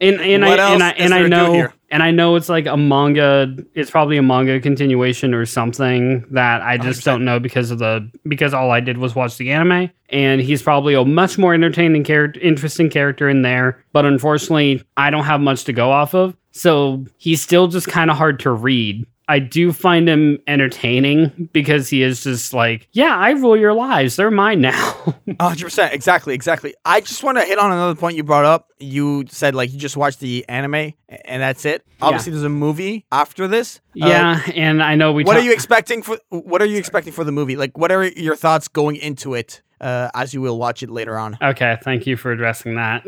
And 0.00 0.20
and 0.20 0.44
What 0.44 0.60
i 0.60 0.74
and 0.74 0.82
i 0.82 0.90
and 0.90 1.14
i 1.14 1.22
do 1.22 1.28
know 1.28 1.68
and 1.90 2.02
i 2.02 2.10
know 2.10 2.36
it's 2.36 2.48
like 2.48 2.66
a 2.66 2.76
manga 2.76 3.56
it's 3.74 3.90
probably 3.90 4.16
a 4.16 4.22
manga 4.22 4.60
continuation 4.60 5.34
or 5.34 5.44
something 5.46 6.24
that 6.30 6.62
i 6.62 6.76
just 6.78 7.00
100%. 7.00 7.04
don't 7.04 7.24
know 7.24 7.40
because 7.40 7.70
of 7.70 7.78
the 7.78 8.08
because 8.28 8.54
all 8.54 8.70
i 8.70 8.80
did 8.80 8.98
was 8.98 9.14
watch 9.14 9.36
the 9.38 9.50
anime. 9.50 9.90
And 10.10 10.40
he's 10.40 10.62
probably 10.62 10.94
a 10.94 11.04
much 11.04 11.38
more 11.38 11.54
entertaining 11.54 12.04
character 12.04 12.40
interesting 12.40 12.90
character 12.90 13.28
in 13.28 13.42
there 13.42 13.82
but 13.92 14.04
unfortunately 14.04 14.82
i 14.96 15.10
don't 15.10 15.24
have 15.24 15.40
much 15.40 15.64
to 15.64 15.72
go 15.72 15.90
off 15.90 16.14
of. 16.14 16.36
So 16.52 17.04
he's 17.18 17.40
still 17.40 17.68
just 17.68 17.86
kind 17.86 18.10
of 18.10 18.16
hard 18.16 18.40
to 18.40 18.50
read 18.50 19.06
i 19.30 19.38
do 19.38 19.72
find 19.72 20.08
him 20.08 20.38
entertaining 20.46 21.48
because 21.52 21.88
he 21.88 22.02
is 22.02 22.22
just 22.24 22.52
like 22.52 22.88
yeah 22.92 23.16
i 23.16 23.30
rule 23.30 23.56
your 23.56 23.72
lives 23.72 24.16
they're 24.16 24.30
mine 24.30 24.60
now 24.60 24.94
100%. 25.40 25.92
Exactly, 25.92 26.34
exactly. 26.34 26.74
I 26.84 27.00
just 27.00 27.22
want 27.22 27.38
to 27.38 27.44
hit 27.44 27.58
on 27.58 27.72
another 27.72 27.94
point 27.94 28.16
you 28.16 28.24
brought 28.24 28.44
up. 28.44 28.68
You 28.78 29.24
said, 29.28 29.54
like, 29.54 29.72
you 29.72 29.78
just 29.78 29.96
watched 29.96 30.20
the 30.20 30.44
anime 30.48 30.92
and 31.08 31.42
that's 31.42 31.64
it. 31.64 31.86
Obviously, 32.02 32.32
there's 32.32 32.44
a 32.44 32.48
movie 32.48 33.06
after 33.10 33.48
this. 33.48 33.80
Uh, 34.00 34.06
yeah 34.06 34.40
and 34.54 34.80
i 34.84 34.94
know 34.94 35.12
we 35.12 35.24
what 35.24 35.32
ta- 35.34 35.40
are 35.40 35.42
you 35.42 35.52
expecting 35.52 36.00
for 36.00 36.16
what 36.28 36.62
are 36.62 36.66
you 36.66 36.78
expecting 36.78 37.12
for 37.12 37.24
the 37.24 37.32
movie 37.32 37.56
like 37.56 37.76
what 37.76 37.90
are 37.90 38.04
your 38.04 38.36
thoughts 38.36 38.68
going 38.68 38.94
into 38.94 39.34
it 39.34 39.62
uh, 39.80 40.10
as 40.14 40.34
you 40.34 40.40
will 40.40 40.58
watch 40.58 40.82
it 40.82 40.90
later 40.90 41.18
on 41.18 41.38
Okay, 41.42 41.78
thank 41.82 42.06
you 42.06 42.16
for 42.16 42.32
addressing 42.32 42.74
that. 42.74 43.02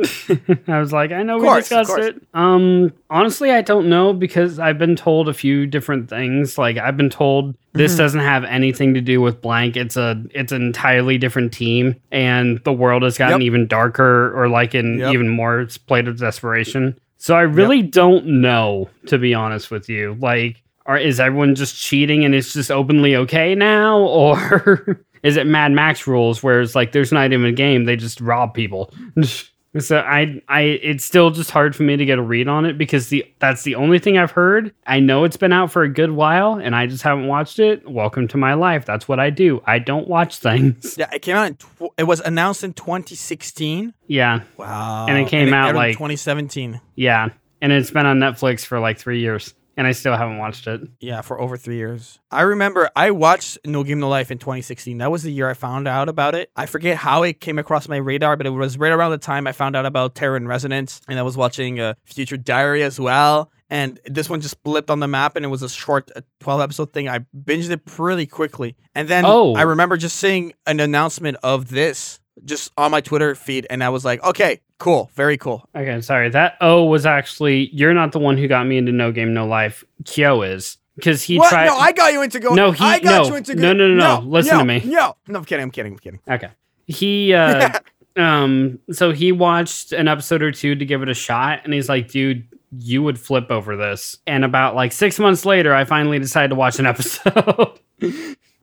I 0.69 0.79
was 0.81 0.93
like, 0.93 1.13
I 1.13 1.23
know 1.23 1.37
we 1.39 1.45
course, 1.47 1.69
discussed 1.69 1.99
it. 1.99 2.23
Um, 2.35 2.93
honestly, 3.11 3.51
I 3.51 3.61
don't 3.63 3.89
know 3.89 4.13
because 4.15 4.59
I've 4.59 4.79
been 4.79 4.97
told 4.97 5.29
a 5.29 5.35
few 5.35 5.67
different 5.67 6.09
things. 6.09 6.57
Like 6.59 6.79
I've 6.79 6.97
been 6.97 7.11
told 7.11 7.55
this 7.75 7.93
Mm-hmm. 7.93 7.99
doesn't 7.99 8.21
have 8.21 8.45
anything 8.45 8.95
to 8.95 9.01
do 9.01 9.21
with 9.21 9.41
blank. 9.43 9.77
It's 9.77 9.97
a 9.97 10.23
it's 10.31 10.53
an 10.53 10.63
entirely 10.63 11.19
different 11.19 11.53
team, 11.53 11.95
and 12.11 12.59
the 12.65 12.73
world 12.73 13.03
has 13.03 13.17
gotten 13.19 13.41
Yep. 13.41 13.47
even 13.47 13.67
darker 13.67 14.33
or 14.39 14.49
like 14.49 14.75
in 14.75 14.99
Yep. 14.99 15.13
even 15.15 15.29
more 15.29 15.67
plate 15.87 16.09
of 16.09 16.19
desperation. 16.19 16.99
So 17.19 17.37
I 17.37 17.43
really 17.43 17.83
don't 17.83 18.27
know, 18.41 18.91
to 19.07 19.17
be 19.19 19.33
honest 19.33 19.71
with 19.71 19.89
you. 19.89 20.17
Like, 20.21 20.63
are 20.87 20.99
is 20.99 21.21
everyone 21.21 21.55
just 21.55 21.77
cheating 21.77 22.25
and 22.25 22.35
it's 22.35 22.53
just 22.53 22.71
openly 22.71 23.15
okay 23.17 23.55
now, 23.55 23.99
or 24.01 25.01
is 25.23 25.37
it 25.37 25.47
Mad 25.47 25.73
Max 25.73 26.07
rules 26.07 26.43
where 26.43 26.61
it's 26.61 26.75
like 26.75 26.93
there's 26.93 27.13
not 27.13 27.33
even 27.33 27.45
a 27.47 27.53
game, 27.53 27.85
they 27.85 27.97
just 27.97 28.21
rob 28.21 28.55
people? 28.55 28.93
so 29.79 29.99
I 30.01 30.43
I 30.49 30.61
it's 30.63 31.03
still 31.05 31.31
just 31.31 31.51
hard 31.51 31.75
for 31.75 31.83
me 31.83 31.97
to 31.97 32.05
get 32.05 32.19
a 32.19 32.23
read 32.23 32.47
on 32.49 32.67
it 32.67 32.77
because 32.77 33.09
the 33.09 33.25
that's 33.39 33.63
the 33.63 33.75
only 33.77 33.99
thing 33.99 34.19
I've 34.19 34.31
heard. 34.33 34.75
I 34.87 35.01
know 35.01 35.25
it's 35.25 35.37
been 35.39 35.53
out 35.53 35.71
for 35.73 35.83
a 35.83 35.89
good 35.89 36.11
while 36.11 36.55
and 36.55 36.77
I 36.77 36.87
just 36.87 37.03
haven't 37.03 37.27
watched 37.27 37.59
it. 37.59 37.89
Welcome 37.89 38.29
to 38.29 38.37
my 38.37 38.53
life. 38.55 38.85
That's 38.85 39.09
what 39.09 39.19
I 39.19 39.31
do. 39.31 39.63
I 39.67 39.79
don't 39.79 40.09
watch 40.09 40.37
things. 40.39 40.97
yeah 40.99 41.09
it 41.13 41.23
came 41.23 41.37
out 41.37 41.47
in 41.47 41.55
tw- 41.57 41.95
it 41.97 42.05
was 42.05 42.21
announced 42.21 42.65
in 42.65 42.75
2016 42.75 43.95
Yeah. 44.09 44.41
wow 44.57 45.07
And 45.09 45.17
it 45.19 45.29
came 45.29 45.53
out, 45.55 45.67
aired 45.69 45.71
in 45.71 45.77
like- 45.77 45.93
2017 45.95 46.81
Yeah. 46.97 47.29
And 47.63 47.71
it's 47.73 47.91
been 47.93 48.07
on 48.07 48.19
Netflix 48.19 48.67
for 48.67 48.81
like 48.81 48.99
3 48.99 49.21
years 49.21 49.55
and 49.77 49.87
I 49.87 49.93
still 49.93 50.17
haven't 50.17 50.39
watched 50.39 50.67
it. 50.67 50.81
yeah 51.01 51.21
for 51.23 51.41
over 51.41 51.57
three 51.57 51.77
years. 51.77 52.19
I 52.31 52.43
remember 52.43 52.91
i 52.97 53.11
watched 53.11 53.59
no 53.67 53.83
game 53.85 54.01
no 54.01 54.09
life 54.09 54.31
in 54.31 54.39
2016 54.39 54.99
that 54.99 55.11
was 55.11 55.23
the 55.23 55.33
year 55.33 55.49
i 55.51 55.55
found 55.55 55.87
out 55.89 56.09
about 56.09 56.35
it. 56.35 56.51
I 56.57 56.67
forget 56.67 56.97
how 56.97 57.23
it 57.23 57.41
came 57.41 57.59
across 57.59 57.89
my 57.89 57.97
radar 57.99 58.37
but 58.37 58.47
it 58.47 58.51
was 58.51 58.79
right 58.79 58.93
around 58.93 59.11
the 59.13 59.19
time 59.19 59.47
i 59.47 59.53
found 59.53 59.77
out 59.77 59.87
about 59.87 60.15
terror 60.15 60.37
in 60.37 60.47
resonance 60.49 61.01
and 61.09 61.19
i 61.19 61.23
was 61.23 61.37
watching 61.37 61.81
uh, 61.81 61.95
future 62.05 62.37
diary 62.37 62.83
as 62.83 62.99
well 63.01 63.51
and 63.71 63.99
this 64.05 64.29
one 64.29 64.41
just 64.43 64.63
blipped 64.65 64.91
on 64.91 65.01
the 65.01 65.09
map 65.09 65.35
and 65.37 65.45
it 65.45 65.49
was 65.49 65.63
a 65.63 65.69
short 65.69 66.11
uh, 66.15 66.21
12 66.41 66.61
episode 66.61 66.93
thing. 66.93 67.09
I 67.09 67.21
binged 67.35 67.71
it 67.71 67.87
pretty 67.87 68.27
quickly. 68.27 68.77
And 68.95 69.09
then 69.09 69.25
Oh. 69.27 69.55
i 69.55 69.63
remember 69.63 69.97
just 69.97 70.17
seeing 70.17 70.53
an 70.67 70.79
announcement 70.81 71.39
of 71.43 71.71
this 71.71 72.21
just 72.45 72.73
on 72.79 72.91
my 72.91 73.01
twitter 73.01 73.35
feed 73.35 73.67
and 73.71 73.83
i 73.85 73.89
was 73.89 74.05
like 74.05 74.23
okay 74.25 74.61
cool 74.79 75.11
very 75.15 75.37
cool 75.37 75.69
Okay, 75.77 76.01
sorry. 76.01 76.29
That 76.31 76.57
O 76.61 76.85
was 76.85 77.07
actually 77.07 77.69
you're 77.73 77.95
not 77.95 78.11
the 78.13 78.19
one 78.19 78.37
who 78.37 78.49
got 78.49 78.67
me 78.67 78.79
into 78.79 78.91
No 78.91 79.13
Game 79.13 79.33
No 79.33 79.47
Life. 79.47 79.85
Kyo 80.05 80.43
is 80.43 80.77
because 80.97 81.23
he 81.23 81.39
what? 81.39 81.51
tried. 81.51 81.67
no 81.67 81.77
i 81.77 81.93
got 81.93 82.13
you 82.13 82.21
into 82.23 82.41
go 82.41 82.53
No, 82.55 82.73
he- 82.73 82.85
i 82.85 82.99
got 82.99 83.23
no. 83.23 83.29
you 83.29 83.35
into 83.37 83.55
No, 83.55 83.73
no, 83.73 83.87
no, 83.87 83.95
no. 83.95 84.29
Listen 84.29 84.59
to 84.59 84.65
me. 84.65 84.83
no 84.85 85.15
no 85.29 85.39
i'm 85.39 85.45
kidding 85.45 85.63
i'm 85.63 85.71
kidding 85.71 85.93
i'm 85.93 85.99
kidding 85.99 86.21
Okay. 86.29 86.49
He 86.89 87.33
uh 87.33 87.79
um 88.17 88.81
so 88.91 89.13
he 89.13 89.31
watched 89.31 89.93
an 89.93 90.09
episode 90.09 90.43
or 90.43 90.51
two 90.51 90.75
to 90.75 90.85
give 90.85 91.01
it 91.03 91.09
a 91.09 91.15
shot 91.15 91.61
and 91.65 91.73
he's 91.73 91.89
like, 91.89 92.09
dude, 92.09 92.49
you 92.77 93.03
would 93.05 93.21
flip 93.21 93.51
over 93.51 93.77
this. 93.77 94.17
And 94.27 94.45
about 94.45 94.75
like 94.75 94.91
six 94.93 95.19
months 95.21 95.45
later, 95.47 95.73
I 95.75 95.85
finally 95.85 96.19
decided 96.19 96.49
to 96.49 96.55
watch 96.57 96.79
an 96.81 96.87
episode. 96.93 97.79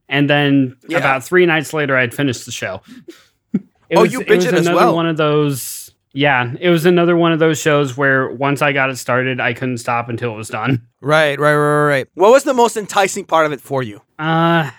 and 0.09 0.29
then 0.29 0.75
Yeah. 0.89 0.97
about 0.97 1.23
three 1.23 1.45
nights 1.45 1.73
later 1.73 1.95
I'd 1.95 2.13
finished 2.13 2.45
the 2.45 2.51
show. 2.51 2.81
It 3.89 3.97
Oh, 3.97 4.03
you 4.03 4.19
binged 4.21 4.45
it 4.47 4.53
as 4.53 4.67
another 4.67 4.75
well. 4.75 4.95
one 4.95 5.07
of 5.07 5.17
those 5.17 5.91
yeah, 6.11 6.53
it 6.59 6.69
was 6.69 6.85
another 6.87 7.15
one 7.15 7.31
of 7.33 7.39
those 7.39 7.61
shows 7.61 7.95
where 7.95 8.29
once 8.31 8.63
I 8.63 8.71
got 8.71 8.89
it 8.89 8.97
started, 8.97 9.39
I 9.39 9.53
couldn't 9.53 9.77
stop 9.77 10.09
until 10.09 10.33
it 10.33 10.37
was 10.37 10.49
done. 10.49 10.81
Right, 11.01 11.39
right, 11.39 11.55
right, 11.55 11.55
right, 11.55 11.87
right. 11.87 12.07
What 12.15 12.31
was 12.31 12.43
the 12.43 12.53
most 12.53 12.75
enticing 12.77 13.25
part 13.25 13.45
of 13.45 13.51
it 13.51 13.61
for 13.61 13.83
you? 13.83 14.01
Uh 14.17 14.71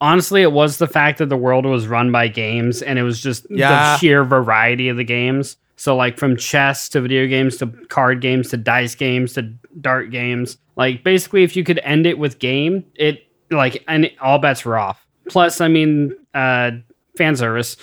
honestly, 0.00 0.42
it 0.42 0.52
was 0.52 0.78
the 0.78 0.86
fact 0.86 1.18
that 1.18 1.28
the 1.28 1.36
world 1.36 1.64
was 1.64 1.86
run 1.86 2.12
by 2.12 2.28
games 2.28 2.82
and 2.82 2.98
it 2.98 3.02
was 3.02 3.20
just 3.22 3.46
Yeah. 3.50 3.70
the 3.94 3.98
sheer 3.98 4.24
variety 4.24 4.88
of 4.88 4.96
the 4.96 5.04
games. 5.04 5.56
So 5.76 5.96
like 5.96 6.18
from 6.18 6.36
chess 6.36 6.88
to 6.90 7.00
video 7.00 7.26
games 7.26 7.56
to 7.58 7.66
card 7.88 8.20
games 8.20 8.48
to 8.50 8.56
dice 8.56 8.94
games 8.94 9.32
to 9.34 9.42
dart 9.80 10.10
games. 10.10 10.58
Like 10.76 11.02
basically 11.04 11.42
if 11.44 11.56
you 11.56 11.64
could 11.64 11.80
end 11.82 12.06
it 12.06 12.18
with 12.18 12.38
game, 12.38 12.84
it 12.94 13.26
like 13.50 13.82
and 13.88 14.10
all 14.20 14.38
bets 14.38 14.64
were 14.64 14.78
off. 14.78 15.06
Plus, 15.28 15.60
I 15.60 15.68
mean, 15.68 16.14
uh 16.34 16.72
fan 17.16 17.36
service. 17.36 17.76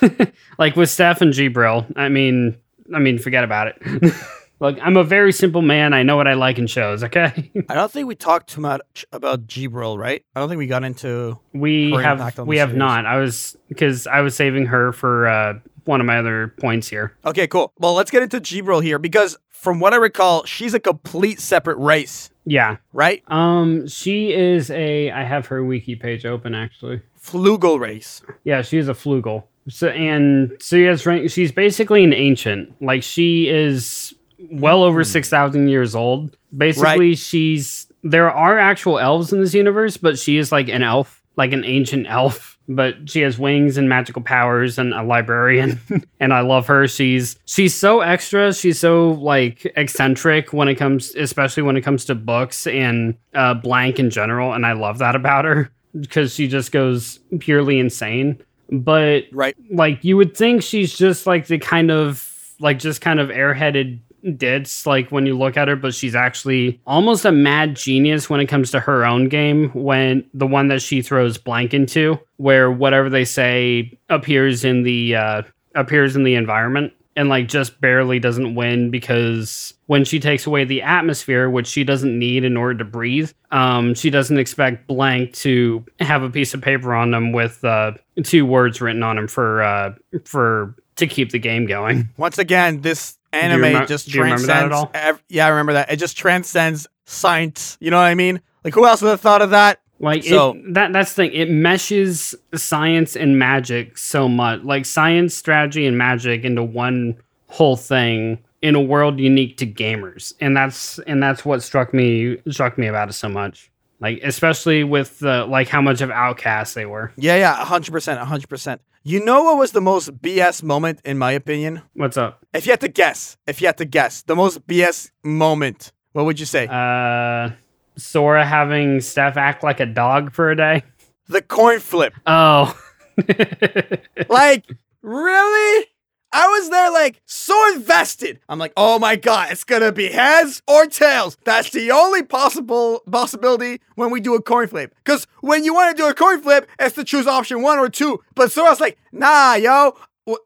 like 0.58 0.76
with 0.76 0.90
Steph 0.90 1.20
and 1.20 1.32
Jibril, 1.32 1.90
I 1.96 2.08
mean 2.08 2.56
I 2.94 2.98
mean 2.98 3.18
forget 3.18 3.44
about 3.44 3.68
it. 3.68 4.14
Look, 4.60 4.76
I'm 4.82 4.98
a 4.98 5.04
very 5.04 5.32
simple 5.32 5.62
man. 5.62 5.94
I 5.94 6.02
know 6.02 6.16
what 6.16 6.28
I 6.28 6.34
like 6.34 6.58
in 6.58 6.66
shows, 6.66 7.02
okay? 7.02 7.50
I 7.70 7.74
don't 7.74 7.90
think 7.90 8.06
we 8.06 8.14
talked 8.14 8.50
too 8.50 8.60
much 8.60 9.06
about 9.10 9.46
Jibril, 9.46 9.96
right? 9.96 10.22
I 10.36 10.40
don't 10.40 10.50
think 10.50 10.58
we 10.58 10.66
got 10.66 10.84
into 10.84 11.38
we 11.54 11.92
have 11.92 12.18
impact 12.18 12.38
on 12.38 12.44
the 12.44 12.50
we 12.50 12.58
have 12.58 12.68
series. 12.68 12.78
not. 12.78 13.06
I 13.06 13.16
was 13.18 13.56
because 13.68 14.06
I 14.06 14.20
was 14.20 14.36
saving 14.36 14.66
her 14.66 14.92
for 14.92 15.28
uh 15.28 15.54
one 15.84 16.00
of 16.00 16.06
my 16.06 16.18
other 16.18 16.54
points 16.60 16.88
here. 16.88 17.16
Okay, 17.24 17.46
cool. 17.46 17.72
Well, 17.78 17.94
let's 17.94 18.10
get 18.10 18.22
into 18.22 18.40
Jibril 18.40 18.82
here 18.82 18.98
because 18.98 19.36
from 19.50 19.80
what 19.80 19.92
I 19.92 19.96
recall, 19.96 20.44
she's 20.44 20.72
a 20.74 20.80
complete 20.80 21.38
separate 21.40 21.76
race, 21.78 22.30
Yeah. 22.46 22.76
right? 22.92 23.22
Um, 23.28 23.86
she 23.88 24.32
is 24.32 24.70
a. 24.70 25.10
I 25.10 25.24
have 25.24 25.46
her 25.46 25.62
wiki 25.64 25.96
page 25.96 26.24
open 26.24 26.54
actually. 26.54 27.02
Flugel 27.22 27.78
race. 27.78 28.22
Yeah, 28.44 28.62
she's 28.62 28.88
a 28.88 28.94
flugel. 28.94 29.44
So 29.68 29.88
and 29.88 30.52
so 30.60 30.76
she 30.76 30.84
has. 30.84 31.30
She's 31.32 31.52
basically 31.52 32.02
an 32.04 32.14
ancient. 32.14 32.74
Like 32.82 33.02
she 33.02 33.48
is 33.48 34.14
well 34.50 34.82
over 34.82 35.04
six 35.04 35.28
thousand 35.28 35.68
years 35.68 35.94
old. 35.94 36.36
Basically, 36.56 37.14
she's 37.14 37.86
there 38.02 38.30
are 38.32 38.58
actual 38.58 38.98
elves 38.98 39.32
in 39.32 39.40
this 39.42 39.52
universe, 39.52 39.98
but 39.98 40.18
she 40.18 40.38
is 40.38 40.50
like 40.50 40.68
an 40.70 40.82
elf, 40.82 41.22
like 41.36 41.52
an 41.52 41.64
ancient 41.66 42.06
elf. 42.08 42.58
But 42.72 43.10
she 43.10 43.20
has 43.22 43.36
wings 43.36 43.76
and 43.76 43.88
magical 43.88 44.22
powers 44.22 44.78
and 44.78 44.94
a 44.94 45.02
librarian, 45.02 45.80
and 46.20 46.32
I 46.32 46.40
love 46.42 46.68
her. 46.68 46.86
She's 46.86 47.36
she's 47.44 47.74
so 47.74 48.00
extra. 48.00 48.54
She's 48.54 48.78
so 48.78 49.10
like 49.10 49.66
eccentric 49.76 50.52
when 50.52 50.68
it 50.68 50.76
comes, 50.76 51.12
especially 51.16 51.64
when 51.64 51.76
it 51.76 51.80
comes 51.80 52.04
to 52.04 52.14
books 52.14 52.68
and 52.68 53.16
uh, 53.34 53.54
blank 53.54 53.98
in 53.98 54.08
general. 54.08 54.52
And 54.52 54.64
I 54.64 54.74
love 54.74 54.98
that 54.98 55.16
about 55.16 55.44
her 55.46 55.70
because 56.00 56.32
she 56.32 56.46
just 56.46 56.70
goes 56.70 57.18
purely 57.40 57.80
insane. 57.80 58.40
But 58.70 59.24
Right. 59.32 59.56
like 59.72 60.04
you 60.04 60.16
would 60.16 60.36
think 60.36 60.62
she's 60.62 60.96
just 60.96 61.26
like 61.26 61.48
the 61.48 61.58
kind 61.58 61.90
of 61.90 62.24
like 62.60 62.78
just 62.78 63.00
kind 63.00 63.18
of 63.18 63.30
airheaded 63.30 63.98
ditz 64.36 64.86
like 64.86 65.10
when 65.10 65.26
you 65.26 65.36
look 65.36 65.56
at 65.56 65.68
her 65.68 65.76
but 65.76 65.94
she's 65.94 66.14
actually 66.14 66.80
almost 66.86 67.24
a 67.24 67.32
mad 67.32 67.76
genius 67.76 68.28
when 68.28 68.40
it 68.40 68.46
comes 68.46 68.70
to 68.70 68.80
her 68.80 69.04
own 69.04 69.28
game 69.28 69.70
when 69.70 70.24
the 70.34 70.46
one 70.46 70.68
that 70.68 70.82
she 70.82 71.02
throws 71.02 71.38
blank 71.38 71.74
into 71.74 72.18
where 72.36 72.70
whatever 72.70 73.08
they 73.08 73.24
say 73.24 73.98
appears 74.08 74.64
in 74.64 74.82
the 74.82 75.14
uh 75.14 75.42
appears 75.74 76.16
in 76.16 76.24
the 76.24 76.34
environment 76.34 76.92
and 77.16 77.28
like 77.28 77.48
just 77.48 77.80
barely 77.80 78.18
doesn't 78.18 78.54
win 78.54 78.90
because 78.90 79.74
when 79.86 80.04
she 80.04 80.20
takes 80.20 80.46
away 80.46 80.64
the 80.64 80.82
atmosphere 80.82 81.50
which 81.50 81.66
she 81.66 81.84
doesn't 81.84 82.18
need 82.18 82.44
in 82.44 82.56
order 82.56 82.78
to 82.78 82.84
breathe 82.84 83.30
um 83.50 83.94
she 83.94 84.10
doesn't 84.10 84.38
expect 84.38 84.86
blank 84.86 85.32
to 85.32 85.84
have 85.98 86.22
a 86.22 86.30
piece 86.30 86.54
of 86.54 86.60
paper 86.60 86.94
on 86.94 87.10
them 87.10 87.32
with 87.32 87.64
uh 87.64 87.92
two 88.22 88.44
words 88.44 88.80
written 88.80 89.02
on 89.02 89.16
them 89.16 89.28
for 89.28 89.62
uh 89.62 89.92
for 90.24 90.74
to 91.00 91.06
keep 91.06 91.30
the 91.32 91.38
game 91.38 91.66
going. 91.66 92.08
Once 92.16 92.38
again, 92.38 92.82
this 92.82 93.16
anime 93.32 93.60
remem- 93.62 93.88
just 93.88 94.06
do 94.10 94.18
transcends. 94.18 94.46
that 94.48 94.64
at 94.66 94.72
all? 94.72 94.90
ev- 94.94 95.22
yeah, 95.28 95.46
I 95.46 95.50
remember 95.50 95.74
that. 95.74 95.90
It 95.92 95.96
just 95.96 96.16
transcends 96.16 96.86
science. 97.04 97.76
You 97.80 97.90
know 97.90 97.96
what 97.96 98.04
I 98.04 98.14
mean? 98.14 98.40
Like, 98.64 98.74
who 98.74 98.86
else 98.86 99.02
would 99.02 99.10
have 99.10 99.20
thought 99.20 99.42
of 99.42 99.50
that? 99.50 99.80
Like 99.98 100.24
So- 100.24 100.52
it, 100.54 100.74
that 100.74 100.92
that's 100.92 101.12
the 101.14 101.24
thing. 101.24 101.32
It 101.32 101.50
meshes 101.50 102.34
science 102.54 103.16
and 103.16 103.38
magic 103.38 103.98
so 103.98 104.28
much. 104.28 104.62
Like 104.62 104.86
science, 104.86 105.34
strategy, 105.34 105.86
and 105.86 105.96
magic 105.98 106.44
into 106.44 106.62
one 106.62 107.16
whole 107.48 107.76
thing 107.76 108.38
in 108.62 108.74
a 108.74 108.80
world 108.80 109.18
unique 109.18 109.56
to 109.58 109.66
gamers. 109.66 110.32
And 110.40 110.56
that's 110.56 110.98
and 111.00 111.22
that's 111.22 111.44
what 111.44 111.62
struck 111.62 111.92
me 111.94 112.38
struck 112.50 112.78
me 112.78 112.86
about 112.86 113.08
it 113.10 113.12
so 113.14 113.28
much. 113.28 113.69
Like 114.00 114.20
especially 114.22 114.82
with 114.82 115.18
the 115.18 115.44
like 115.46 115.68
how 115.68 115.82
much 115.82 116.00
of 116.00 116.10
outcasts 116.10 116.74
they 116.74 116.86
were. 116.86 117.12
Yeah, 117.16 117.36
yeah, 117.36 117.54
hundred 117.64 117.92
percent, 117.92 118.18
hundred 118.20 118.48
percent. 118.48 118.80
You 119.02 119.24
know 119.24 119.44
what 119.44 119.58
was 119.58 119.72
the 119.72 119.80
most 119.80 120.20
BS 120.20 120.62
moment 120.62 121.00
in 121.04 121.18
my 121.18 121.32
opinion? 121.32 121.82
What's 121.94 122.16
up? 122.16 122.44
If 122.52 122.66
you 122.66 122.72
had 122.72 122.80
to 122.80 122.88
guess, 122.88 123.36
if 123.46 123.60
you 123.60 123.66
had 123.66 123.76
to 123.78 123.84
guess, 123.84 124.22
the 124.22 124.34
most 124.36 124.66
BS 124.66 125.10
moment, 125.22 125.92
what 126.12 126.24
would 126.24 126.40
you 126.40 126.46
say? 126.46 126.66
Uh 126.66 127.50
Sora 127.96 128.46
having 128.46 129.00
Steph 129.00 129.36
act 129.36 129.62
like 129.62 129.80
a 129.80 129.86
dog 129.86 130.32
for 130.32 130.50
a 130.50 130.56
day. 130.56 130.82
the 131.28 131.42
coin 131.42 131.78
flip. 131.80 132.14
Oh. 132.26 132.74
like, 134.28 134.64
really? 135.02 135.86
I 136.32 136.46
was 136.46 136.70
there 136.70 136.90
like 136.90 137.20
so 137.26 137.74
invested. 137.74 138.38
I'm 138.48 138.58
like, 138.58 138.72
oh 138.76 138.98
my 138.98 139.16
god, 139.16 139.50
it's 139.50 139.64
gonna 139.64 139.92
be 139.92 140.08
heads 140.08 140.62
or 140.68 140.86
tails. 140.86 141.36
That's 141.44 141.70
the 141.70 141.90
only 141.90 142.22
possible 142.22 143.00
possibility 143.10 143.80
when 143.96 144.10
we 144.10 144.20
do 144.20 144.34
a 144.34 144.42
coin 144.42 144.68
flip. 144.68 144.94
Cause 145.04 145.26
when 145.40 145.64
you 145.64 145.74
want 145.74 145.96
to 145.96 146.02
do 146.02 146.08
a 146.08 146.14
coin 146.14 146.40
flip, 146.40 146.68
it's 146.78 146.94
to 146.96 147.04
choose 147.04 147.26
option 147.26 147.62
one 147.62 147.78
or 147.78 147.88
two. 147.88 148.20
But 148.34 148.52
so 148.52 148.66
I 148.66 148.70
was 148.70 148.80
like, 148.80 148.98
nah, 149.12 149.54
yo. 149.54 149.96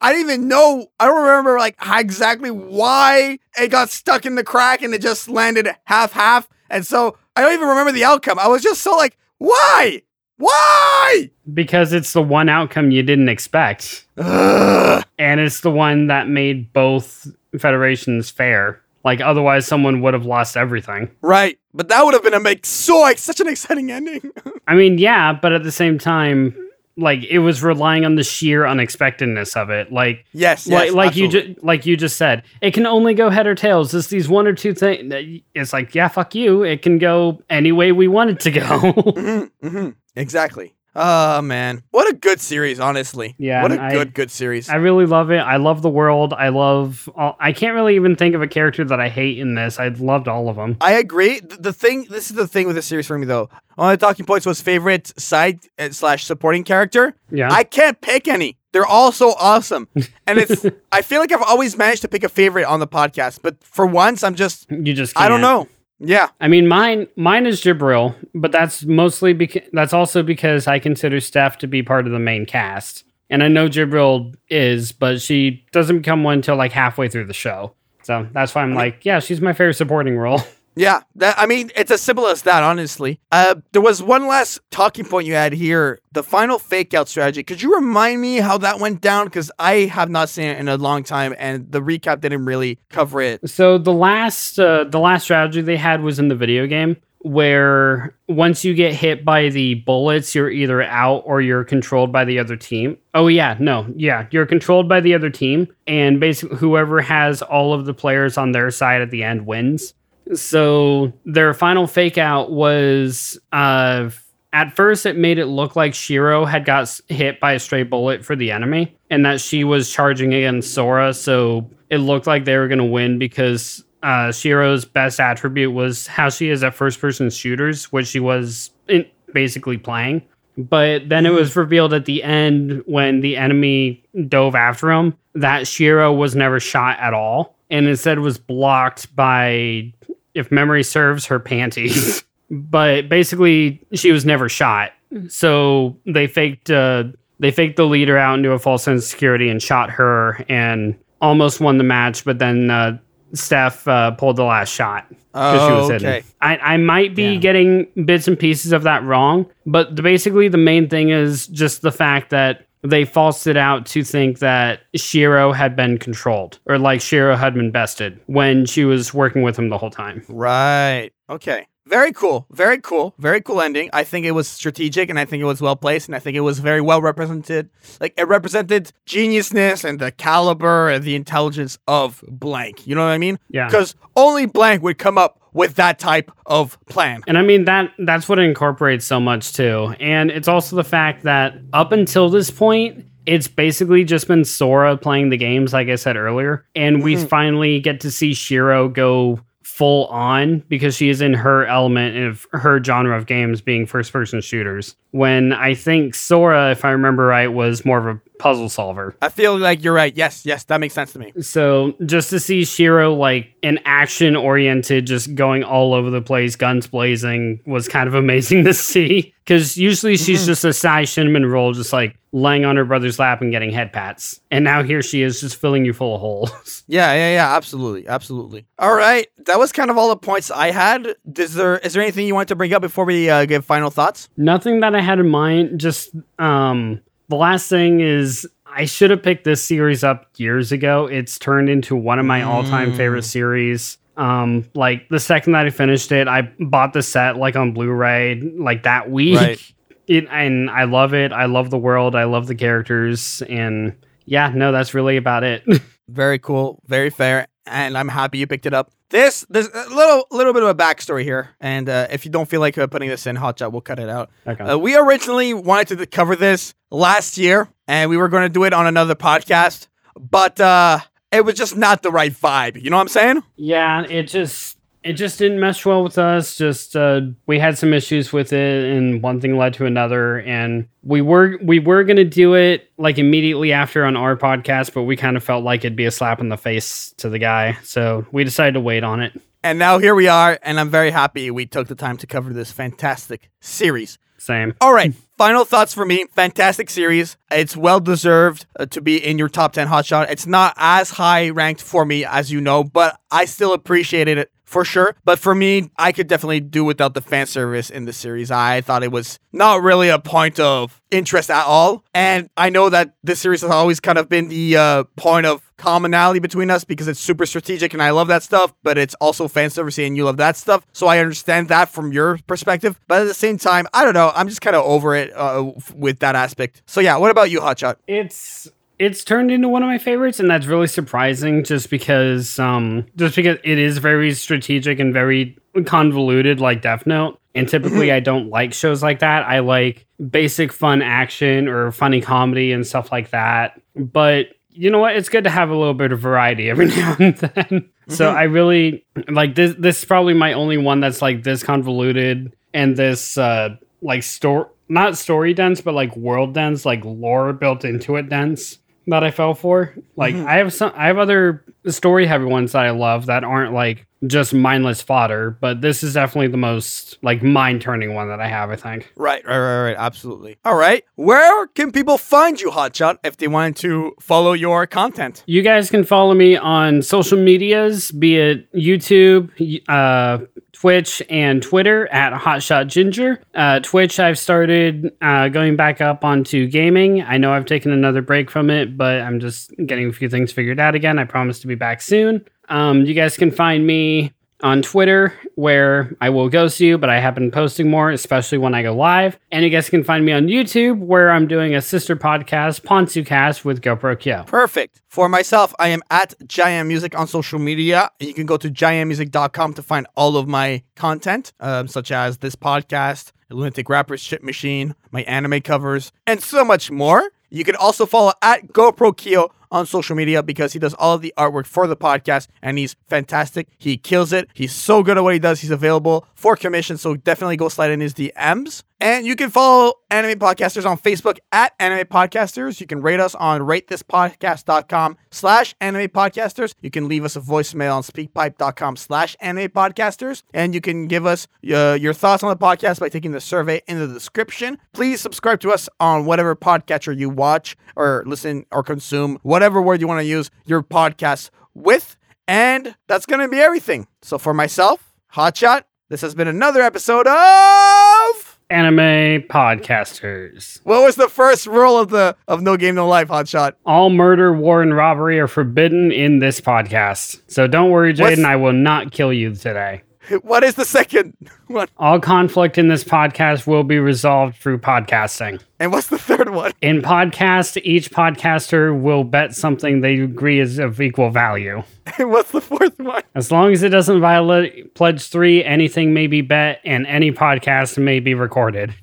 I 0.00 0.12
didn't 0.14 0.30
even 0.30 0.48
know. 0.48 0.86
I 0.98 1.06
don't 1.06 1.20
remember 1.20 1.58
like 1.58 1.76
exactly 1.86 2.50
why 2.50 3.38
it 3.58 3.68
got 3.68 3.90
stuck 3.90 4.24
in 4.24 4.34
the 4.34 4.44
crack 4.44 4.80
and 4.80 4.94
it 4.94 5.02
just 5.02 5.28
landed 5.28 5.68
half 5.84 6.12
half. 6.12 6.48
And 6.70 6.86
so 6.86 7.18
I 7.36 7.42
don't 7.42 7.52
even 7.52 7.68
remember 7.68 7.92
the 7.92 8.04
outcome. 8.04 8.38
I 8.38 8.48
was 8.48 8.62
just 8.62 8.80
so 8.80 8.96
like, 8.96 9.18
why? 9.38 10.00
Why? 10.38 11.30
because 11.52 11.92
it's 11.92 12.12
the 12.12 12.22
one 12.22 12.48
outcome 12.48 12.90
you 12.90 13.02
didn't 13.02 13.28
expect. 13.28 14.06
Ugh. 14.16 15.03
And 15.18 15.40
it's 15.40 15.60
the 15.60 15.70
one 15.70 16.08
that 16.08 16.28
made 16.28 16.72
both 16.72 17.26
federations 17.58 18.30
fair. 18.30 18.80
Like 19.04 19.20
otherwise, 19.20 19.66
someone 19.66 20.00
would 20.00 20.14
have 20.14 20.24
lost 20.24 20.56
everything. 20.56 21.10
Right, 21.20 21.58
but 21.74 21.88
that 21.88 22.04
would 22.04 22.14
have 22.14 22.22
been 22.22 22.34
a 22.34 22.40
make 22.40 22.64
so 22.64 23.00
like 23.00 23.18
such 23.18 23.40
an 23.40 23.48
exciting 23.48 23.90
ending. 23.90 24.30
I 24.66 24.74
mean, 24.74 24.98
yeah, 24.98 25.32
but 25.34 25.52
at 25.52 25.62
the 25.62 25.72
same 25.72 25.98
time, 25.98 26.56
like 26.96 27.22
it 27.24 27.40
was 27.40 27.62
relying 27.62 28.04
on 28.04 28.14
the 28.14 28.24
sheer 28.24 28.66
unexpectedness 28.66 29.56
of 29.56 29.68
it. 29.68 29.92
Like, 29.92 30.24
yes, 30.32 30.66
like, 30.66 30.86
yes, 30.86 30.94
like 30.94 31.16
you 31.16 31.26
absolutely. 31.26 31.54
just 31.54 31.64
like 31.64 31.86
you 31.86 31.96
just 31.96 32.16
said, 32.16 32.44
it 32.62 32.72
can 32.72 32.86
only 32.86 33.12
go 33.12 33.28
head 33.28 33.46
or 33.46 33.54
tails. 33.54 33.92
It's 33.94 34.08
these 34.08 34.28
one 34.28 34.46
or 34.46 34.54
two 34.54 34.72
things. 34.74 35.42
It's 35.54 35.72
like, 35.72 35.94
yeah, 35.94 36.08
fuck 36.08 36.34
you. 36.34 36.62
It 36.62 36.82
can 36.82 36.98
go 36.98 37.42
any 37.50 37.72
way 37.72 37.92
we 37.92 38.08
want 38.08 38.30
it 38.30 38.40
to 38.40 38.50
go. 38.50 38.62
Mhm, 39.14 39.50
mhm, 39.62 39.94
exactly. 40.16 40.74
Oh 40.96 41.42
man, 41.42 41.82
what 41.90 42.08
a 42.08 42.14
good 42.14 42.40
series, 42.40 42.78
honestly. 42.78 43.34
Yeah, 43.38 43.62
what 43.62 43.72
a 43.72 43.88
good, 43.90 44.14
good 44.14 44.30
series. 44.30 44.68
I 44.68 44.76
really 44.76 45.06
love 45.06 45.30
it. 45.30 45.38
I 45.38 45.56
love 45.56 45.82
the 45.82 45.90
world. 45.90 46.32
I 46.32 46.50
love. 46.50 47.08
All, 47.16 47.36
I 47.40 47.52
can't 47.52 47.74
really 47.74 47.96
even 47.96 48.14
think 48.14 48.34
of 48.34 48.42
a 48.42 48.46
character 48.46 48.84
that 48.84 49.00
I 49.00 49.08
hate 49.08 49.38
in 49.38 49.54
this. 49.54 49.80
I 49.80 49.88
loved 49.88 50.28
all 50.28 50.48
of 50.48 50.56
them. 50.56 50.76
I 50.80 50.92
agree. 50.92 51.40
The 51.40 51.72
thing, 51.72 52.06
this 52.10 52.30
is 52.30 52.36
the 52.36 52.46
thing 52.46 52.66
with 52.66 52.76
the 52.76 52.82
series 52.82 53.06
for 53.06 53.18
me 53.18 53.26
though. 53.26 53.48
One 53.74 53.92
of 53.92 53.98
the 53.98 54.06
talking 54.06 54.24
points 54.24 54.46
was 54.46 54.60
favorite 54.60 55.12
side 55.20 55.58
uh, 55.78 55.90
slash 55.90 56.24
supporting 56.24 56.62
character. 56.62 57.16
Yeah. 57.30 57.52
I 57.52 57.64
can't 57.64 58.00
pick 58.00 58.28
any. 58.28 58.56
They're 58.72 58.86
all 58.86 59.12
so 59.12 59.34
awesome, 59.38 59.88
and 60.26 60.38
it's. 60.38 60.66
I 60.92 61.02
feel 61.02 61.20
like 61.20 61.30
I've 61.30 61.42
always 61.42 61.76
managed 61.76 62.02
to 62.02 62.08
pick 62.08 62.24
a 62.24 62.28
favorite 62.28 62.64
on 62.64 62.80
the 62.80 62.88
podcast, 62.88 63.38
but 63.40 63.62
for 63.62 63.86
once, 63.86 64.24
I'm 64.24 64.34
just. 64.34 64.68
you 64.70 64.94
just. 64.94 65.14
Can't. 65.14 65.26
I 65.26 65.28
don't 65.28 65.40
know. 65.40 65.68
Yeah, 66.06 66.28
I 66.40 66.48
mean, 66.48 66.68
mine 66.68 67.08
mine 67.16 67.46
is 67.46 67.60
Jibril, 67.62 68.14
but 68.34 68.52
that's 68.52 68.84
mostly 68.84 69.32
because 69.32 69.62
that's 69.72 69.92
also 69.92 70.22
because 70.22 70.66
I 70.66 70.78
consider 70.78 71.20
Steph 71.20 71.58
to 71.58 71.66
be 71.66 71.82
part 71.82 72.06
of 72.06 72.12
the 72.12 72.18
main 72.18 72.46
cast, 72.46 73.04
and 73.30 73.42
I 73.42 73.48
know 73.48 73.68
Jibril 73.68 74.34
is, 74.48 74.92
but 74.92 75.20
she 75.20 75.64
doesn't 75.72 75.98
become 75.98 76.22
one 76.24 76.34
until 76.34 76.56
like 76.56 76.72
halfway 76.72 77.08
through 77.08 77.26
the 77.26 77.32
show. 77.34 77.74
So 78.02 78.28
that's 78.32 78.54
why 78.54 78.62
I'm 78.62 78.74
like, 78.74 79.04
yeah, 79.04 79.18
she's 79.20 79.40
my 79.40 79.52
favorite 79.54 79.74
supporting 79.74 80.16
role. 80.16 80.42
Yeah, 80.76 81.02
that 81.16 81.38
I 81.38 81.46
mean, 81.46 81.70
it's 81.76 81.90
as 81.90 82.00
simple 82.00 82.26
as 82.26 82.42
that, 82.42 82.62
honestly. 82.62 83.20
Uh, 83.30 83.56
there 83.72 83.82
was 83.82 84.02
one 84.02 84.26
last 84.26 84.60
talking 84.70 85.04
point 85.04 85.26
you 85.26 85.34
had 85.34 85.52
here: 85.52 86.00
the 86.12 86.22
final 86.22 86.58
fake 86.58 86.94
out 86.94 87.08
strategy. 87.08 87.42
Could 87.42 87.62
you 87.62 87.74
remind 87.74 88.20
me 88.20 88.36
how 88.36 88.58
that 88.58 88.80
went 88.80 89.00
down? 89.00 89.26
Because 89.26 89.50
I 89.58 89.90
have 89.92 90.10
not 90.10 90.28
seen 90.28 90.46
it 90.46 90.58
in 90.58 90.68
a 90.68 90.76
long 90.76 91.04
time, 91.04 91.34
and 91.38 91.70
the 91.70 91.80
recap 91.80 92.20
didn't 92.20 92.44
really 92.44 92.78
cover 92.88 93.20
it. 93.20 93.48
So 93.48 93.78
the 93.78 93.92
last 93.92 94.58
uh, 94.58 94.84
the 94.84 94.98
last 94.98 95.24
strategy 95.24 95.60
they 95.60 95.76
had 95.76 96.02
was 96.02 96.18
in 96.18 96.28
the 96.28 96.36
video 96.36 96.66
game 96.66 96.96
where 97.24 98.14
once 98.28 98.66
you 98.66 98.74
get 98.74 98.92
hit 98.92 99.24
by 99.24 99.48
the 99.48 99.74
bullets, 99.76 100.34
you're 100.34 100.50
either 100.50 100.82
out 100.82 101.22
or 101.24 101.40
you're 101.40 101.64
controlled 101.64 102.12
by 102.12 102.22
the 102.22 102.38
other 102.38 102.54
team. 102.54 102.98
Oh 103.14 103.28
yeah, 103.28 103.56
no, 103.58 103.86
yeah, 103.96 104.26
you're 104.30 104.44
controlled 104.44 104.90
by 104.90 105.00
the 105.00 105.14
other 105.14 105.30
team, 105.30 105.66
and 105.86 106.20
basically 106.20 106.58
whoever 106.58 107.00
has 107.00 107.40
all 107.40 107.72
of 107.72 107.86
the 107.86 107.94
players 107.94 108.36
on 108.36 108.52
their 108.52 108.70
side 108.70 109.00
at 109.00 109.10
the 109.10 109.22
end 109.24 109.46
wins. 109.46 109.94
So 110.32 111.12
their 111.24 111.52
final 111.54 111.86
fake 111.86 112.18
out 112.18 112.50
was 112.50 113.38
uh 113.52 114.10
at 114.52 114.74
first 114.74 115.04
it 115.04 115.16
made 115.16 115.38
it 115.38 115.46
look 115.46 115.76
like 115.76 115.94
Shiro 115.94 116.44
had 116.44 116.64
got 116.64 117.00
hit 117.08 117.40
by 117.40 117.52
a 117.52 117.58
stray 117.58 117.82
bullet 117.82 118.24
for 118.24 118.36
the 118.36 118.52
enemy 118.52 118.96
and 119.10 119.24
that 119.26 119.40
she 119.40 119.64
was 119.64 119.92
charging 119.92 120.32
against 120.32 120.72
Sora. 120.72 121.12
So 121.12 121.68
it 121.90 121.98
looked 121.98 122.26
like 122.26 122.44
they 122.44 122.56
were 122.56 122.68
going 122.68 122.78
to 122.78 122.84
win 122.84 123.18
because 123.18 123.84
uh 124.02 124.32
Shiro's 124.32 124.84
best 124.84 125.20
attribute 125.20 125.72
was 125.72 126.06
how 126.06 126.30
she 126.30 126.48
is 126.48 126.62
at 126.62 126.74
first 126.74 127.00
person 127.00 127.30
shooters 127.30 127.92
which 127.92 128.06
she 128.06 128.20
was 128.20 128.70
in, 128.88 129.04
basically 129.32 129.76
playing. 129.76 130.22
But 130.56 131.08
then 131.08 131.26
it 131.26 131.32
was 131.32 131.56
revealed 131.56 131.92
at 131.92 132.04
the 132.04 132.22
end 132.22 132.82
when 132.86 133.20
the 133.20 133.36
enemy 133.36 134.04
dove 134.28 134.54
after 134.54 134.90
him 134.90 135.16
that 135.34 135.66
Shiro 135.66 136.12
was 136.12 136.36
never 136.36 136.60
shot 136.60 136.98
at 137.00 137.12
all, 137.12 137.56
and 137.70 137.88
instead 137.88 138.20
was 138.20 138.38
blocked 138.38 139.14
by, 139.16 139.92
if 140.34 140.50
memory 140.52 140.82
serves, 140.82 141.26
her 141.26 141.38
panties. 141.38 142.24
but 142.50 143.08
basically, 143.08 143.80
she 143.92 144.12
was 144.12 144.24
never 144.24 144.48
shot. 144.48 144.92
So 145.28 145.96
they 146.06 146.26
faked 146.26 146.70
uh, 146.70 147.04
they 147.38 147.50
faked 147.50 147.76
the 147.76 147.84
leader 147.86 148.18
out 148.18 148.38
into 148.38 148.50
a 148.52 148.58
false 148.58 148.82
sense 148.84 149.04
of 149.04 149.08
security 149.10 149.48
and 149.48 149.62
shot 149.62 149.90
her 149.90 150.44
and 150.48 150.96
almost 151.20 151.60
won 151.60 151.78
the 151.78 151.84
match. 151.84 152.24
But 152.24 152.38
then 152.38 152.70
uh, 152.70 152.98
Steph 153.32 153.86
uh, 153.88 154.10
pulled 154.12 154.36
the 154.36 154.44
last 154.44 154.70
shot 154.72 155.06
because 155.32 155.68
she 155.68 155.72
was 155.74 155.90
Oh, 155.90 155.92
hidden. 155.92 156.08
okay. 156.08 156.24
I, 156.40 156.56
I 156.58 156.76
might 156.78 157.14
be 157.14 157.32
Yeah. 157.34 157.38
getting 157.40 157.86
bits 158.04 158.28
and 158.28 158.38
pieces 158.38 158.72
of 158.72 158.82
that 158.84 159.02
wrong, 159.04 159.46
but 159.66 159.94
the, 159.96 160.02
basically 160.02 160.48
the 160.48 160.58
main 160.58 160.88
thing 160.88 161.10
is 161.10 161.46
just 161.48 161.82
the 161.82 161.92
fact 161.92 162.30
that 162.30 162.66
they 162.84 163.04
falsed 163.06 163.46
it 163.46 163.56
out 163.56 163.86
to 163.86 164.04
think 164.04 164.40
that 164.40 164.80
Shiro 164.94 165.52
had 165.52 165.74
been 165.74 165.98
controlled 165.98 166.60
or 166.66 166.78
like 166.78 167.00
Shiro 167.00 167.34
had 167.34 167.54
been 167.54 167.70
bested 167.70 168.20
when 168.26 168.66
she 168.66 168.84
was 168.84 169.14
working 169.14 169.42
with 169.42 169.58
him 169.58 169.70
the 169.70 169.78
whole 169.78 169.90
time. 169.90 170.22
Right. 170.28 171.10
Okay. 171.30 171.66
Very 171.86 172.12
cool. 172.12 172.46
Very 172.50 172.80
cool. 172.80 173.14
Very 173.18 173.40
cool 173.40 173.60
ending. 173.60 173.90
I 173.92 174.04
think 174.04 174.24
it 174.24 174.32
was 174.32 174.48
strategic 174.48 175.10
and 175.10 175.18
I 175.18 175.24
think 175.24 175.42
it 175.42 175.46
was 175.46 175.60
well 175.60 175.76
placed 175.76 176.08
and 176.08 176.16
I 176.16 176.18
think 176.18 176.36
it 176.36 176.40
was 176.40 176.58
very 176.58 176.80
well 176.80 177.02
represented. 177.02 177.68
Like 178.00 178.14
it 178.16 178.26
represented 178.26 178.92
geniusness 179.06 179.84
and 179.84 179.98
the 179.98 180.10
caliber 180.10 180.88
and 180.88 181.04
the 181.04 181.14
intelligence 181.14 181.78
of 181.86 182.24
blank. 182.28 182.86
You 182.86 182.94
know 182.94 183.04
what 183.04 183.10
I 183.10 183.18
mean? 183.18 183.38
Yeah. 183.50 183.66
Because 183.66 183.94
only 184.16 184.46
blank 184.46 184.82
would 184.82 184.98
come 184.98 185.18
up 185.18 185.40
with 185.52 185.74
that 185.76 185.98
type 185.98 186.30
of 186.46 186.78
plan. 186.86 187.22
And 187.26 187.36
I 187.36 187.42
mean 187.42 187.66
that 187.66 187.90
that's 187.98 188.28
what 188.28 188.38
it 188.38 188.42
incorporates 188.42 189.04
so 189.04 189.20
much 189.20 189.52
too. 189.52 189.94
And 190.00 190.30
it's 190.30 190.48
also 190.48 190.76
the 190.76 190.84
fact 190.84 191.22
that 191.24 191.54
up 191.72 191.92
until 191.92 192.30
this 192.30 192.50
point, 192.50 193.06
it's 193.26 193.48
basically 193.48 194.04
just 194.04 194.28
been 194.28 194.44
Sora 194.44 194.96
playing 194.96 195.30
the 195.30 195.36
games, 195.36 195.72
like 195.72 195.88
I 195.88 195.94
said 195.96 196.16
earlier. 196.16 196.66
And 196.74 197.02
we 197.02 197.14
mm-hmm. 197.14 197.26
finally 197.26 197.80
get 197.80 198.00
to 198.00 198.10
see 198.10 198.34
Shiro 198.34 198.88
go 198.88 199.40
full 199.74 200.06
on 200.06 200.60
because 200.68 200.94
she 200.94 201.08
is 201.08 201.20
in 201.20 201.34
her 201.34 201.66
element 201.66 202.16
of 202.16 202.46
her 202.52 202.82
genre 202.82 203.16
of 203.18 203.26
games 203.26 203.60
being 203.60 203.86
first 203.86 204.12
person 204.12 204.40
shooters. 204.40 204.94
When 205.10 205.52
I 205.52 205.74
think 205.74 206.14
Sora, 206.14 206.70
if 206.70 206.84
I 206.84 206.90
remember 206.90 207.26
right, 207.26 207.48
was 207.48 207.84
more 207.84 207.98
of 207.98 208.16
a 208.16 208.20
puzzle 208.44 208.68
solver. 208.68 209.16
I 209.22 209.30
feel 209.30 209.56
like 209.56 209.82
you're 209.82 209.94
right. 209.94 210.14
Yes, 210.14 210.44
yes, 210.44 210.64
that 210.64 210.78
makes 210.78 210.92
sense 210.92 211.14
to 211.14 211.18
me. 211.18 211.32
So 211.40 211.94
just 212.04 212.28
to 212.28 212.38
see 212.38 212.66
Shiro 212.66 213.14
like 213.14 213.48
an 213.62 213.78
action 213.86 214.36
oriented, 214.36 215.06
just 215.06 215.34
going 215.34 215.64
all 215.64 215.94
over 215.94 216.10
the 216.10 216.20
place, 216.20 216.54
guns 216.54 216.86
blazing, 216.86 217.60
was 217.64 217.88
kind 217.88 218.06
of 218.06 218.14
amazing 218.14 218.64
to 218.64 218.74
see. 218.74 219.34
Because 219.44 219.78
usually 219.78 220.18
she's 220.18 220.44
just 220.44 220.62
a 220.62 220.74
Sai 220.74 221.04
cinnamon 221.04 221.46
roll, 221.46 221.72
just 221.72 221.90
like 221.90 222.18
laying 222.32 222.66
on 222.66 222.76
her 222.76 222.84
brother's 222.84 223.18
lap 223.18 223.40
and 223.40 223.50
getting 223.50 223.70
head 223.70 223.94
pats. 223.94 224.40
And 224.50 224.62
now 224.62 224.82
here 224.82 225.00
she 225.00 225.22
is, 225.22 225.40
just 225.40 225.56
filling 225.56 225.86
you 225.86 225.94
full 225.94 226.14
of 226.14 226.20
holes. 226.20 226.50
Yeah, 226.86 227.14
yeah, 227.14 227.32
yeah, 227.32 227.56
absolutely, 227.56 228.06
absolutely. 228.06 228.66
All 228.78 228.94
right, 228.94 229.26
that 229.46 229.58
was 229.58 229.72
kind 229.72 229.90
of 229.90 229.96
all 229.96 230.10
the 230.10 230.16
points 230.18 230.50
I 230.50 230.70
had. 230.70 231.14
Is 231.38 231.54
there 231.54 231.78
is 231.78 231.94
there 231.94 232.02
anything 232.02 232.26
you 232.26 232.34
want 232.34 232.48
to 232.48 232.56
bring 232.56 232.74
up 232.74 232.82
before 232.82 233.06
we 233.06 233.30
uh, 233.30 233.46
give 233.46 233.64
final 233.64 233.90
thoughts? 233.90 234.28
Nothing 234.36 234.80
that 234.80 234.94
I 234.94 235.00
had 235.00 235.18
in 235.18 235.30
mind. 235.30 235.80
Just 235.80 236.10
um, 236.38 237.00
the 237.34 237.40
last 237.40 237.68
thing 237.68 237.98
is 237.98 238.48
I 238.64 238.84
should 238.84 239.10
have 239.10 239.20
picked 239.20 239.42
this 239.42 239.60
series 239.60 240.04
up 240.04 240.30
years 240.36 240.70
ago. 240.70 241.06
It's 241.06 241.36
turned 241.36 241.68
into 241.68 241.96
one 241.96 242.20
of 242.20 242.26
my 242.26 242.42
all-time 242.42 242.94
favorite 242.94 243.24
series. 243.24 243.98
Um, 244.16 244.70
like 244.74 245.08
the 245.08 245.18
second 245.18 245.54
that 245.54 245.66
I 245.66 245.70
finished 245.70 246.12
it, 246.12 246.28
I 246.28 246.42
bought 246.60 246.92
the 246.92 247.02
set 247.02 247.36
like 247.36 247.56
on 247.56 247.72
Blu-ray 247.72 248.40
like 248.56 248.84
that 248.84 249.10
week. 249.10 249.38
Right. 249.38 249.72
It 250.06 250.26
and 250.30 250.68
I 250.68 250.84
love 250.84 251.14
it. 251.14 251.32
I 251.32 251.46
love 251.46 251.70
the 251.70 251.78
world. 251.78 252.14
I 252.14 252.24
love 252.24 252.46
the 252.46 252.54
characters. 252.54 253.42
And 253.48 253.96
yeah, 254.26 254.52
no, 254.54 254.70
that's 254.70 254.92
really 254.92 255.16
about 255.16 255.44
it. 255.44 255.64
Very 256.08 256.38
cool, 256.38 256.78
very 256.86 257.08
fair, 257.08 257.46
and 257.66 257.96
I'm 257.96 258.08
happy 258.08 258.38
you 258.38 258.46
picked 258.46 258.66
it 258.66 258.74
up. 258.74 258.90
This 259.10 259.46
there's 259.48 259.68
a 259.68 259.88
little 259.94 260.26
little 260.30 260.52
bit 260.52 260.62
of 260.62 260.68
a 260.68 260.74
backstory 260.74 261.22
here, 261.22 261.50
and 261.60 261.88
uh, 261.88 262.08
if 262.10 262.24
you 262.24 262.30
don't 262.30 262.48
feel 262.48 262.60
like 262.60 262.76
uh, 262.76 262.86
putting 262.86 263.08
this 263.08 263.26
in 263.26 263.36
hotshot, 263.36 263.70
we'll 263.70 263.80
cut 263.80 263.98
it 263.98 264.08
out. 264.08 264.30
Okay. 264.46 264.64
Uh, 264.64 264.76
we 264.76 264.96
originally 264.96 265.54
wanted 265.54 265.98
to 265.98 266.06
cover 266.06 266.36
this 266.36 266.74
last 266.90 267.38
year, 267.38 267.68
and 267.86 268.10
we 268.10 268.16
were 268.16 268.28
going 268.28 268.42
to 268.42 268.48
do 268.48 268.64
it 268.64 268.72
on 268.72 268.86
another 268.86 269.14
podcast, 269.14 269.86
but 270.18 270.60
uh, 270.60 270.98
it 271.30 271.44
was 271.44 271.54
just 271.54 271.76
not 271.76 272.02
the 272.02 272.10
right 272.10 272.32
vibe. 272.32 272.82
You 272.82 272.90
know 272.90 272.96
what 272.96 273.02
I'm 273.02 273.08
saying? 273.08 273.42
Yeah, 273.56 274.02
it 274.02 274.24
just 274.24 274.78
it 275.04 275.12
just 275.12 275.38
didn't 275.38 275.60
mesh 275.60 275.84
well 275.84 276.02
with 276.02 276.16
us. 276.16 276.56
Just 276.56 276.96
uh, 276.96 277.20
we 277.46 277.58
had 277.58 277.76
some 277.76 277.92
issues 277.92 278.32
with 278.32 278.52
it, 278.52 278.84
and 278.96 279.22
one 279.22 279.40
thing 279.40 279.56
led 279.56 279.74
to 279.74 279.84
another. 279.84 280.40
And 280.40 280.88
we 281.02 281.20
were 281.20 281.58
we 281.62 281.78
were 281.78 282.02
gonna 282.04 282.24
do 282.24 282.54
it 282.54 282.90
like 282.96 283.18
immediately 283.18 283.72
after 283.72 284.04
on 284.04 284.16
our 284.16 284.36
podcast, 284.36 284.94
but 284.94 285.02
we 285.02 285.16
kind 285.16 285.36
of 285.36 285.44
felt 285.44 285.62
like 285.62 285.80
it'd 285.80 285.94
be 285.94 286.06
a 286.06 286.10
slap 286.10 286.40
in 286.40 286.48
the 286.48 286.56
face 286.56 287.12
to 287.18 287.28
the 287.28 287.38
guy, 287.38 287.78
so 287.82 288.26
we 288.32 288.44
decided 288.44 288.72
to 288.74 288.80
wait 288.80 289.04
on 289.04 289.20
it. 289.20 289.38
And 289.62 289.78
now 289.78 289.98
here 289.98 290.14
we 290.14 290.26
are, 290.26 290.58
and 290.62 290.80
I'm 290.80 290.90
very 290.90 291.10
happy 291.10 291.50
we 291.50 291.66
took 291.66 291.88
the 291.88 291.94
time 291.94 292.16
to 292.18 292.26
cover 292.26 292.52
this 292.52 292.72
fantastic 292.72 293.50
series. 293.60 294.18
Same. 294.38 294.74
All 294.80 294.92
right, 294.92 295.14
final 295.38 295.64
thoughts 295.64 295.94
for 295.94 296.04
me. 296.04 296.26
Fantastic 296.34 296.90
series. 296.90 297.36
It's 297.50 297.76
well 297.76 298.00
deserved 298.00 298.66
uh, 298.78 298.86
to 298.86 299.00
be 299.00 299.16
in 299.16 299.38
your 299.38 299.48
top 299.48 299.72
10 299.72 299.88
hotshot. 299.88 300.30
It's 300.30 300.46
not 300.46 300.74
as 300.76 301.10
high 301.10 301.48
ranked 301.50 301.80
for 301.80 302.04
me 302.04 302.26
as 302.26 302.52
you 302.52 302.60
know, 302.60 302.84
but 302.84 303.18
I 303.30 303.46
still 303.46 303.72
appreciated 303.72 304.36
it 304.36 304.50
for 304.64 304.84
sure. 304.84 305.14
But 305.24 305.38
for 305.38 305.54
me, 305.54 305.90
I 305.96 306.12
could 306.12 306.26
definitely 306.26 306.60
do 306.60 306.84
without 306.84 307.14
the 307.14 307.20
fan 307.20 307.46
service 307.46 307.90
in 307.90 308.06
the 308.06 308.12
series. 308.12 308.50
I 308.50 308.80
thought 308.80 309.02
it 309.02 309.12
was 309.12 309.38
not 309.52 309.82
really 309.82 310.08
a 310.08 310.18
point 310.18 310.58
of 310.58 311.00
interest 311.10 311.50
at 311.50 311.64
all. 311.64 312.04
And 312.12 312.50
I 312.56 312.70
know 312.70 312.88
that 312.88 313.14
this 313.22 313.40
series 313.40 313.62
has 313.62 313.70
always 313.70 314.00
kind 314.00 314.18
of 314.18 314.28
been 314.28 314.48
the 314.48 314.76
uh, 314.76 315.04
point 315.16 315.46
of 315.46 315.62
commonality 315.76 316.40
between 316.40 316.70
us 316.70 316.84
because 316.84 317.08
it's 317.08 317.20
super 317.20 317.46
strategic 317.46 317.92
and 317.92 318.02
I 318.02 318.10
love 318.10 318.28
that 318.28 318.42
stuff, 318.42 318.72
but 318.82 318.96
it's 318.96 319.14
also 319.16 319.48
fan 319.48 319.70
service 319.70 319.98
and 319.98 320.16
you 320.16 320.24
love 320.24 320.38
that 320.38 320.56
stuff. 320.56 320.84
So 320.92 321.06
I 321.06 321.18
understand 321.18 321.68
that 321.68 321.88
from 321.88 322.12
your 322.12 322.38
perspective. 322.46 322.98
But 323.06 323.22
at 323.22 323.24
the 323.26 323.34
same 323.34 323.58
time, 323.58 323.86
I 323.92 324.04
don't 324.04 324.14
know. 324.14 324.32
I'm 324.34 324.48
just 324.48 324.60
kind 324.60 324.76
of 324.76 324.84
over 324.84 325.14
it 325.14 325.32
uh, 325.34 325.72
with 325.94 326.20
that 326.20 326.36
aspect. 326.36 326.82
So 326.86 327.00
yeah, 327.00 327.16
what 327.16 327.30
about 327.30 327.50
you, 327.50 327.60
Hotshot? 327.60 327.96
It's 328.06 328.68
it's 328.98 329.24
turned 329.24 329.50
into 329.50 329.68
one 329.68 329.82
of 329.82 329.88
my 329.88 329.98
favorites, 329.98 330.38
and 330.40 330.50
that's 330.50 330.66
really 330.66 330.86
surprising. 330.86 331.64
Just 331.64 331.90
because, 331.90 332.58
um, 332.58 333.06
just 333.16 333.36
because 333.36 333.58
it 333.64 333.78
is 333.78 333.98
very 333.98 334.32
strategic 334.34 335.00
and 335.00 335.12
very 335.12 335.58
convoluted, 335.86 336.60
like 336.60 336.82
Death 336.82 337.06
Note. 337.06 337.40
And 337.56 337.68
typically, 337.68 338.10
I 338.10 338.20
don't 338.20 338.50
like 338.50 338.72
shows 338.72 339.02
like 339.02 339.20
that. 339.20 339.44
I 339.46 339.60
like 339.60 340.06
basic 340.30 340.72
fun 340.72 341.02
action 341.02 341.68
or 341.68 341.92
funny 341.92 342.20
comedy 342.20 342.72
and 342.72 342.86
stuff 342.86 343.12
like 343.12 343.30
that. 343.30 343.80
But 343.94 344.48
you 344.70 344.90
know 344.90 344.98
what? 344.98 345.16
It's 345.16 345.28
good 345.28 345.44
to 345.44 345.50
have 345.50 345.70
a 345.70 345.76
little 345.76 345.94
bit 345.94 346.10
of 346.10 346.20
variety 346.20 346.68
every 346.68 346.86
now 346.88 347.16
and 347.18 347.36
then. 347.36 347.90
So 348.08 348.30
I 348.30 348.44
really 348.44 349.04
like 349.28 349.54
this. 349.54 349.74
This 349.78 350.00
is 350.00 350.04
probably 350.04 350.34
my 350.34 350.52
only 350.52 350.78
one 350.78 351.00
that's 351.00 351.22
like 351.22 351.42
this 351.42 351.62
convoluted 351.62 352.52
and 352.72 352.96
this 352.96 353.38
uh 353.38 353.76
like 354.02 354.24
store 354.24 354.70
not 354.88 355.16
story 355.16 355.54
dense, 355.54 355.80
but 355.80 355.94
like 355.94 356.14
world 356.16 356.54
dense, 356.54 356.84
like 356.84 357.04
lore 357.04 357.52
built 357.52 357.84
into 357.84 358.16
it 358.16 358.28
dense 358.28 358.78
that 359.06 359.24
I 359.24 359.30
fell 359.30 359.54
for. 359.54 359.94
Like 360.16 360.34
mm-hmm. 360.34 360.46
I 360.46 360.54
have 360.54 360.72
some 360.72 360.92
I 360.94 361.06
have 361.06 361.18
other 361.18 361.64
story 361.86 362.26
heavy 362.26 362.44
ones 362.44 362.72
that 362.72 362.84
I 362.84 362.90
love 362.90 363.26
that 363.26 363.44
aren't 363.44 363.72
like 363.72 364.06
just 364.26 364.54
mindless 364.54 365.02
fodder, 365.02 365.56
but 365.60 365.80
this 365.80 366.02
is 366.02 366.14
definitely 366.14 366.48
the 366.48 366.56
most 366.56 367.18
like 367.22 367.42
mind 367.42 367.82
turning 367.82 368.14
one 368.14 368.28
that 368.28 368.40
I 368.40 368.48
have, 368.48 368.70
I 368.70 368.76
think. 368.76 369.12
Right, 369.16 369.44
right, 369.46 369.58
right, 369.58 369.82
right. 369.84 369.96
Absolutely. 369.98 370.56
All 370.64 370.76
right. 370.76 371.04
Where 371.16 371.66
can 371.68 371.92
people 371.92 372.18
find 372.18 372.60
you, 372.60 372.70
Hotshot, 372.70 373.18
if 373.24 373.36
they 373.36 373.48
wanted 373.48 373.76
to 373.76 374.14
follow 374.20 374.52
your 374.52 374.86
content? 374.86 375.42
You 375.46 375.62
guys 375.62 375.90
can 375.90 376.04
follow 376.04 376.34
me 376.34 376.56
on 376.56 377.02
social 377.02 377.38
medias, 377.38 378.10
be 378.12 378.36
it 378.36 378.72
YouTube, 378.72 379.50
uh, 379.88 380.44
Twitch, 380.72 381.22
and 381.30 381.62
Twitter 381.62 382.06
at 382.08 382.32
Hotshot 382.32 382.88
Ginger. 382.88 383.40
Uh, 383.54 383.80
Twitch, 383.80 384.18
I've 384.18 384.38
started 384.38 385.12
uh, 385.22 385.48
going 385.48 385.76
back 385.76 386.00
up 386.00 386.24
onto 386.24 386.66
gaming. 386.66 387.22
I 387.22 387.38
know 387.38 387.52
I've 387.52 387.66
taken 387.66 387.92
another 387.92 388.22
break 388.22 388.50
from 388.50 388.70
it, 388.70 388.96
but 388.96 389.20
I'm 389.20 389.40
just 389.40 389.72
getting 389.86 390.08
a 390.08 390.12
few 390.12 390.28
things 390.28 390.52
figured 390.52 390.80
out 390.80 390.94
again. 390.94 391.18
I 391.18 391.24
promise 391.24 391.60
to 391.60 391.66
be 391.66 391.74
back 391.74 392.02
soon. 392.02 392.44
Um, 392.68 393.04
you 393.04 393.14
guys 393.14 393.36
can 393.36 393.50
find 393.50 393.86
me 393.86 394.32
on 394.62 394.80
Twitter, 394.80 395.34
where 395.56 396.16
I 396.22 396.30
will 396.30 396.48
ghost 396.48 396.80
you, 396.80 396.96
but 396.96 397.10
I 397.10 397.20
have 397.20 397.34
been 397.34 397.50
posting 397.50 397.90
more, 397.90 398.10
especially 398.10 398.56
when 398.56 398.74
I 398.74 398.82
go 398.82 398.94
live. 398.94 399.38
And 399.52 399.62
you 399.62 399.68
guys 399.68 399.90
can 399.90 400.02
find 400.02 400.24
me 400.24 400.32
on 400.32 400.46
YouTube, 400.46 400.98
where 400.98 401.30
I'm 401.30 401.46
doing 401.46 401.74
a 401.74 401.82
sister 401.82 402.16
podcast, 402.16 402.80
PonsuCast, 402.80 403.64
with 403.64 403.82
GoPro 403.82 404.18
Kyo. 404.18 404.44
Perfect. 404.46 405.02
For 405.08 405.28
myself, 405.28 405.74
I 405.78 405.88
am 405.88 406.02
at 406.10 406.34
Giant 406.46 406.88
Music 406.88 407.16
on 407.18 407.26
social 407.26 407.58
media. 407.58 408.10
You 408.20 408.32
can 408.32 408.46
go 408.46 408.56
to 408.56 408.70
giantmusic.com 408.70 409.74
to 409.74 409.82
find 409.82 410.06
all 410.16 410.36
of 410.38 410.48
my 410.48 410.82
content, 410.96 411.52
um, 411.60 411.86
such 411.86 412.10
as 412.10 412.38
this 412.38 412.56
podcast, 412.56 413.32
Lunatic 413.50 413.88
Rappers 413.90 414.22
Ship 414.22 414.42
Machine, 414.42 414.94
my 415.10 415.22
anime 415.24 415.60
covers, 415.60 416.10
and 416.26 416.42
so 416.42 416.64
much 416.64 416.90
more. 416.90 417.30
You 417.50 417.64
can 417.64 417.76
also 417.76 418.06
follow 418.06 418.32
at 418.42 418.68
GoPro 418.68 419.16
Kyo 419.16 419.52
on 419.74 419.86
social 419.86 420.14
media 420.14 420.42
because 420.42 420.72
he 420.72 420.78
does 420.78 420.94
all 420.94 421.14
of 421.14 421.20
the 421.20 421.34
artwork 421.36 421.66
for 421.66 421.86
the 421.86 421.96
podcast 421.96 422.46
and 422.62 422.78
he's 422.78 422.94
fantastic. 423.08 423.68
He 423.76 423.96
kills 423.96 424.32
it. 424.32 424.48
He's 424.54 424.72
so 424.72 425.02
good 425.02 425.18
at 425.18 425.24
what 425.24 425.34
he 425.34 425.40
does. 425.40 425.60
He's 425.60 425.72
available 425.72 426.26
for 426.34 426.56
commission, 426.56 426.96
so 426.96 427.16
definitely 427.16 427.56
go 427.56 427.68
slide 427.68 427.90
in 427.90 428.00
his 428.00 428.14
DMs. 428.14 428.84
And 429.00 429.26
you 429.26 429.36
can 429.36 429.50
follow 429.50 429.94
Anime 430.08 430.38
Podcasters 430.38 430.88
on 430.88 430.96
Facebook 430.96 431.38
at 431.52 431.74
Anime 431.78 432.06
Podcasters. 432.06 432.80
You 432.80 432.86
can 432.86 433.02
rate 433.02 433.20
us 433.20 433.34
on 433.34 433.60
ratethispodcast.com 433.60 435.16
slash 435.30 435.74
anime 435.80 436.08
podcasters. 436.08 436.74
You 436.80 436.90
can 436.90 437.08
leave 437.08 437.24
us 437.24 437.36
a 437.36 437.40
voicemail 437.40 437.96
on 437.96 438.02
speakpipe.com 438.02 438.96
slash 438.96 439.36
anime 439.40 439.68
podcasters. 439.68 440.42
And 440.54 440.74
you 440.74 440.80
can 440.80 441.06
give 441.06 441.26
us 441.26 441.48
uh, 441.70 441.98
your 442.00 442.14
thoughts 442.14 442.42
on 442.42 442.50
the 442.50 442.56
podcast 442.56 443.00
by 443.00 443.08
taking 443.08 443.32
the 443.32 443.40
survey 443.40 443.82
in 443.86 443.98
the 443.98 444.06
description. 444.06 444.78
Please 444.92 445.20
subscribe 445.20 445.60
to 445.60 445.70
us 445.70 445.88
on 445.98 446.24
whatever 446.24 446.54
podcatcher 446.54 447.14
you 447.14 447.28
watch 447.28 447.76
or 447.96 448.22
listen 448.26 448.64
or 448.70 448.82
consume, 448.82 449.38
whatever 449.42 449.63
word 449.72 450.00
you 450.00 450.08
want 450.08 450.20
to 450.20 450.24
use 450.26 450.50
your 450.64 450.82
podcast 450.82 451.50
with. 451.74 452.16
And 452.46 452.94
that's 453.08 453.26
going 453.26 453.40
to 453.40 453.48
be 453.48 453.58
everything. 453.58 454.06
So 454.22 454.38
for 454.38 454.52
myself, 454.52 455.14
Hotshot, 455.34 455.84
this 456.10 456.20
has 456.20 456.34
been 456.34 456.48
another 456.48 456.82
episode 456.82 457.26
of 457.26 458.58
Anime 458.70 459.42
podcasters. 459.48 460.80
what 460.84 461.02
was 461.04 461.16
the 461.16 461.28
first 461.28 461.66
rule 461.66 461.98
of 461.98 462.10
the 462.10 462.36
of 462.48 462.62
No 462.62 462.76
Game 462.76 462.94
No 462.94 463.06
Life, 463.08 463.28
Hotshot? 463.28 463.72
All 463.86 464.10
murder, 464.10 464.52
war, 464.52 464.82
and 464.82 464.94
robbery 464.94 465.38
are 465.38 465.46
forbidden 465.48 466.10
in 466.12 466.38
this 466.38 466.60
podcast. 466.60 467.40
So 467.46 467.66
don't 467.66 467.90
worry, 467.90 468.14
Jaden. 468.14 468.44
I 468.44 468.56
will 468.56 468.72
not 468.72 469.12
kill 469.12 469.32
you 469.32 469.54
today. 469.54 470.02
What 470.42 470.64
is 470.64 470.74
the 470.74 470.84
second 470.84 471.36
one? 471.66 471.88
All 471.98 472.18
conflict 472.20 472.78
in 472.78 472.88
this 472.88 473.04
podcast 473.04 473.66
will 473.66 473.84
be 473.84 473.98
resolved 473.98 474.56
through 474.56 474.78
podcasting. 474.78 475.60
And 475.78 475.92
what's 475.92 476.08
the 476.08 476.18
third 476.18 476.50
one? 476.50 476.72
In 476.80 477.02
podcast, 477.02 477.80
each 477.84 478.10
podcaster 478.10 478.98
will 478.98 479.24
bet 479.24 479.54
something 479.54 480.00
they 480.00 480.20
agree 480.20 480.60
is 480.60 480.78
of 480.78 481.00
equal 481.00 481.30
value. 481.30 481.82
And 482.18 482.30
what's 482.30 482.50
the 482.52 482.60
fourth 482.60 482.98
one? 482.98 483.22
As 483.34 483.50
long 483.50 483.72
as 483.72 483.82
it 483.82 483.88
doesn't 483.88 484.20
violate 484.20 484.94
Pledge 484.94 485.26
3, 485.26 485.64
anything 485.64 486.12
may 486.12 486.26
be 486.26 486.42
bet 486.42 486.80
and 486.84 487.06
any 487.06 487.32
podcast 487.32 487.96
may 487.96 488.20
be 488.20 488.34
recorded. 488.34 488.94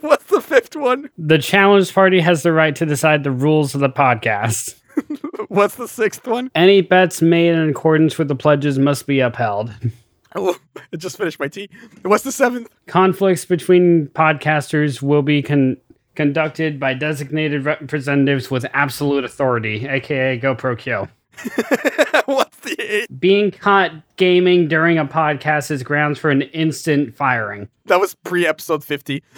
What's 0.00 0.24
the 0.24 0.40
fifth 0.40 0.74
one? 0.76 1.10
The 1.18 1.38
challenge 1.38 1.92
party 1.94 2.20
has 2.20 2.42
the 2.42 2.52
right 2.52 2.74
to 2.76 2.86
decide 2.86 3.22
the 3.22 3.30
rules 3.30 3.74
of 3.74 3.82
the 3.82 3.90
podcast. 3.90 4.76
What's 5.48 5.74
the 5.76 5.86
sixth 5.86 6.26
one? 6.26 6.50
Any 6.54 6.80
bets 6.80 7.20
made 7.20 7.54
in 7.54 7.68
accordance 7.68 8.16
with 8.16 8.28
the 8.28 8.34
pledges 8.34 8.78
must 8.78 9.06
be 9.06 9.20
upheld. 9.20 9.72
Oh, 10.36 10.56
I 10.92 10.96
just 10.96 11.16
finished 11.16 11.40
my 11.40 11.48
tea. 11.48 11.68
What's 12.02 12.24
the 12.24 12.32
seventh? 12.32 12.68
Conflicts 12.86 13.44
between 13.44 14.08
podcasters 14.08 15.02
will 15.02 15.22
be 15.22 15.42
con- 15.42 15.78
conducted 16.14 16.78
by 16.78 16.94
designated 16.94 17.64
representatives 17.64 18.50
with 18.50 18.66
absolute 18.72 19.24
authority, 19.24 19.86
aka 19.88 20.38
GoPro 20.38 20.78
Kill. 20.78 21.08
What's 22.26 22.58
the 22.60 22.76
eighth? 22.80 23.08
Being 23.18 23.50
caught 23.50 23.92
gaming 24.16 24.68
during 24.68 24.98
a 24.98 25.04
podcast 25.04 25.70
is 25.70 25.82
grounds 25.82 26.18
for 26.18 26.30
an 26.30 26.42
instant 26.42 27.14
firing. 27.14 27.68
That 27.86 28.00
was 28.00 28.14
pre 28.24 28.46
episode 28.46 28.82
50. 28.82 29.22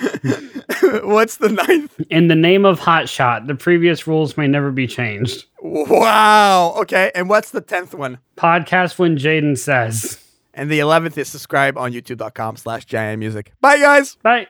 What's 1.03 1.37
the 1.37 1.49
ninth? 1.49 2.01
In 2.09 2.29
the 2.29 2.37
name 2.37 2.65
of 2.65 2.81
Hotshot, 2.81 3.47
the 3.47 3.55
previous 3.55 4.07
rules 4.07 4.37
may 4.37 4.47
never 4.47 4.71
be 4.71 4.87
changed. 4.87 5.47
Wow. 5.61 6.75
Okay. 6.79 7.11
And 7.15 7.29
what's 7.29 7.51
the 7.51 7.61
tenth 7.61 7.95
one? 7.95 8.19
Podcast 8.37 8.99
when 8.99 9.19
Jaden 9.19 9.59
says. 9.59 10.25
And 10.59 10.69
the 10.69 10.81
eleventh 10.81 11.17
is 11.17 11.29
subscribe 11.29 11.79
on 11.79 11.93
youtube.com 11.93 12.57
slash 12.57 12.85
music. 13.21 13.53
Bye 13.61 13.79
guys. 13.79 14.17
Bye. 14.17 14.49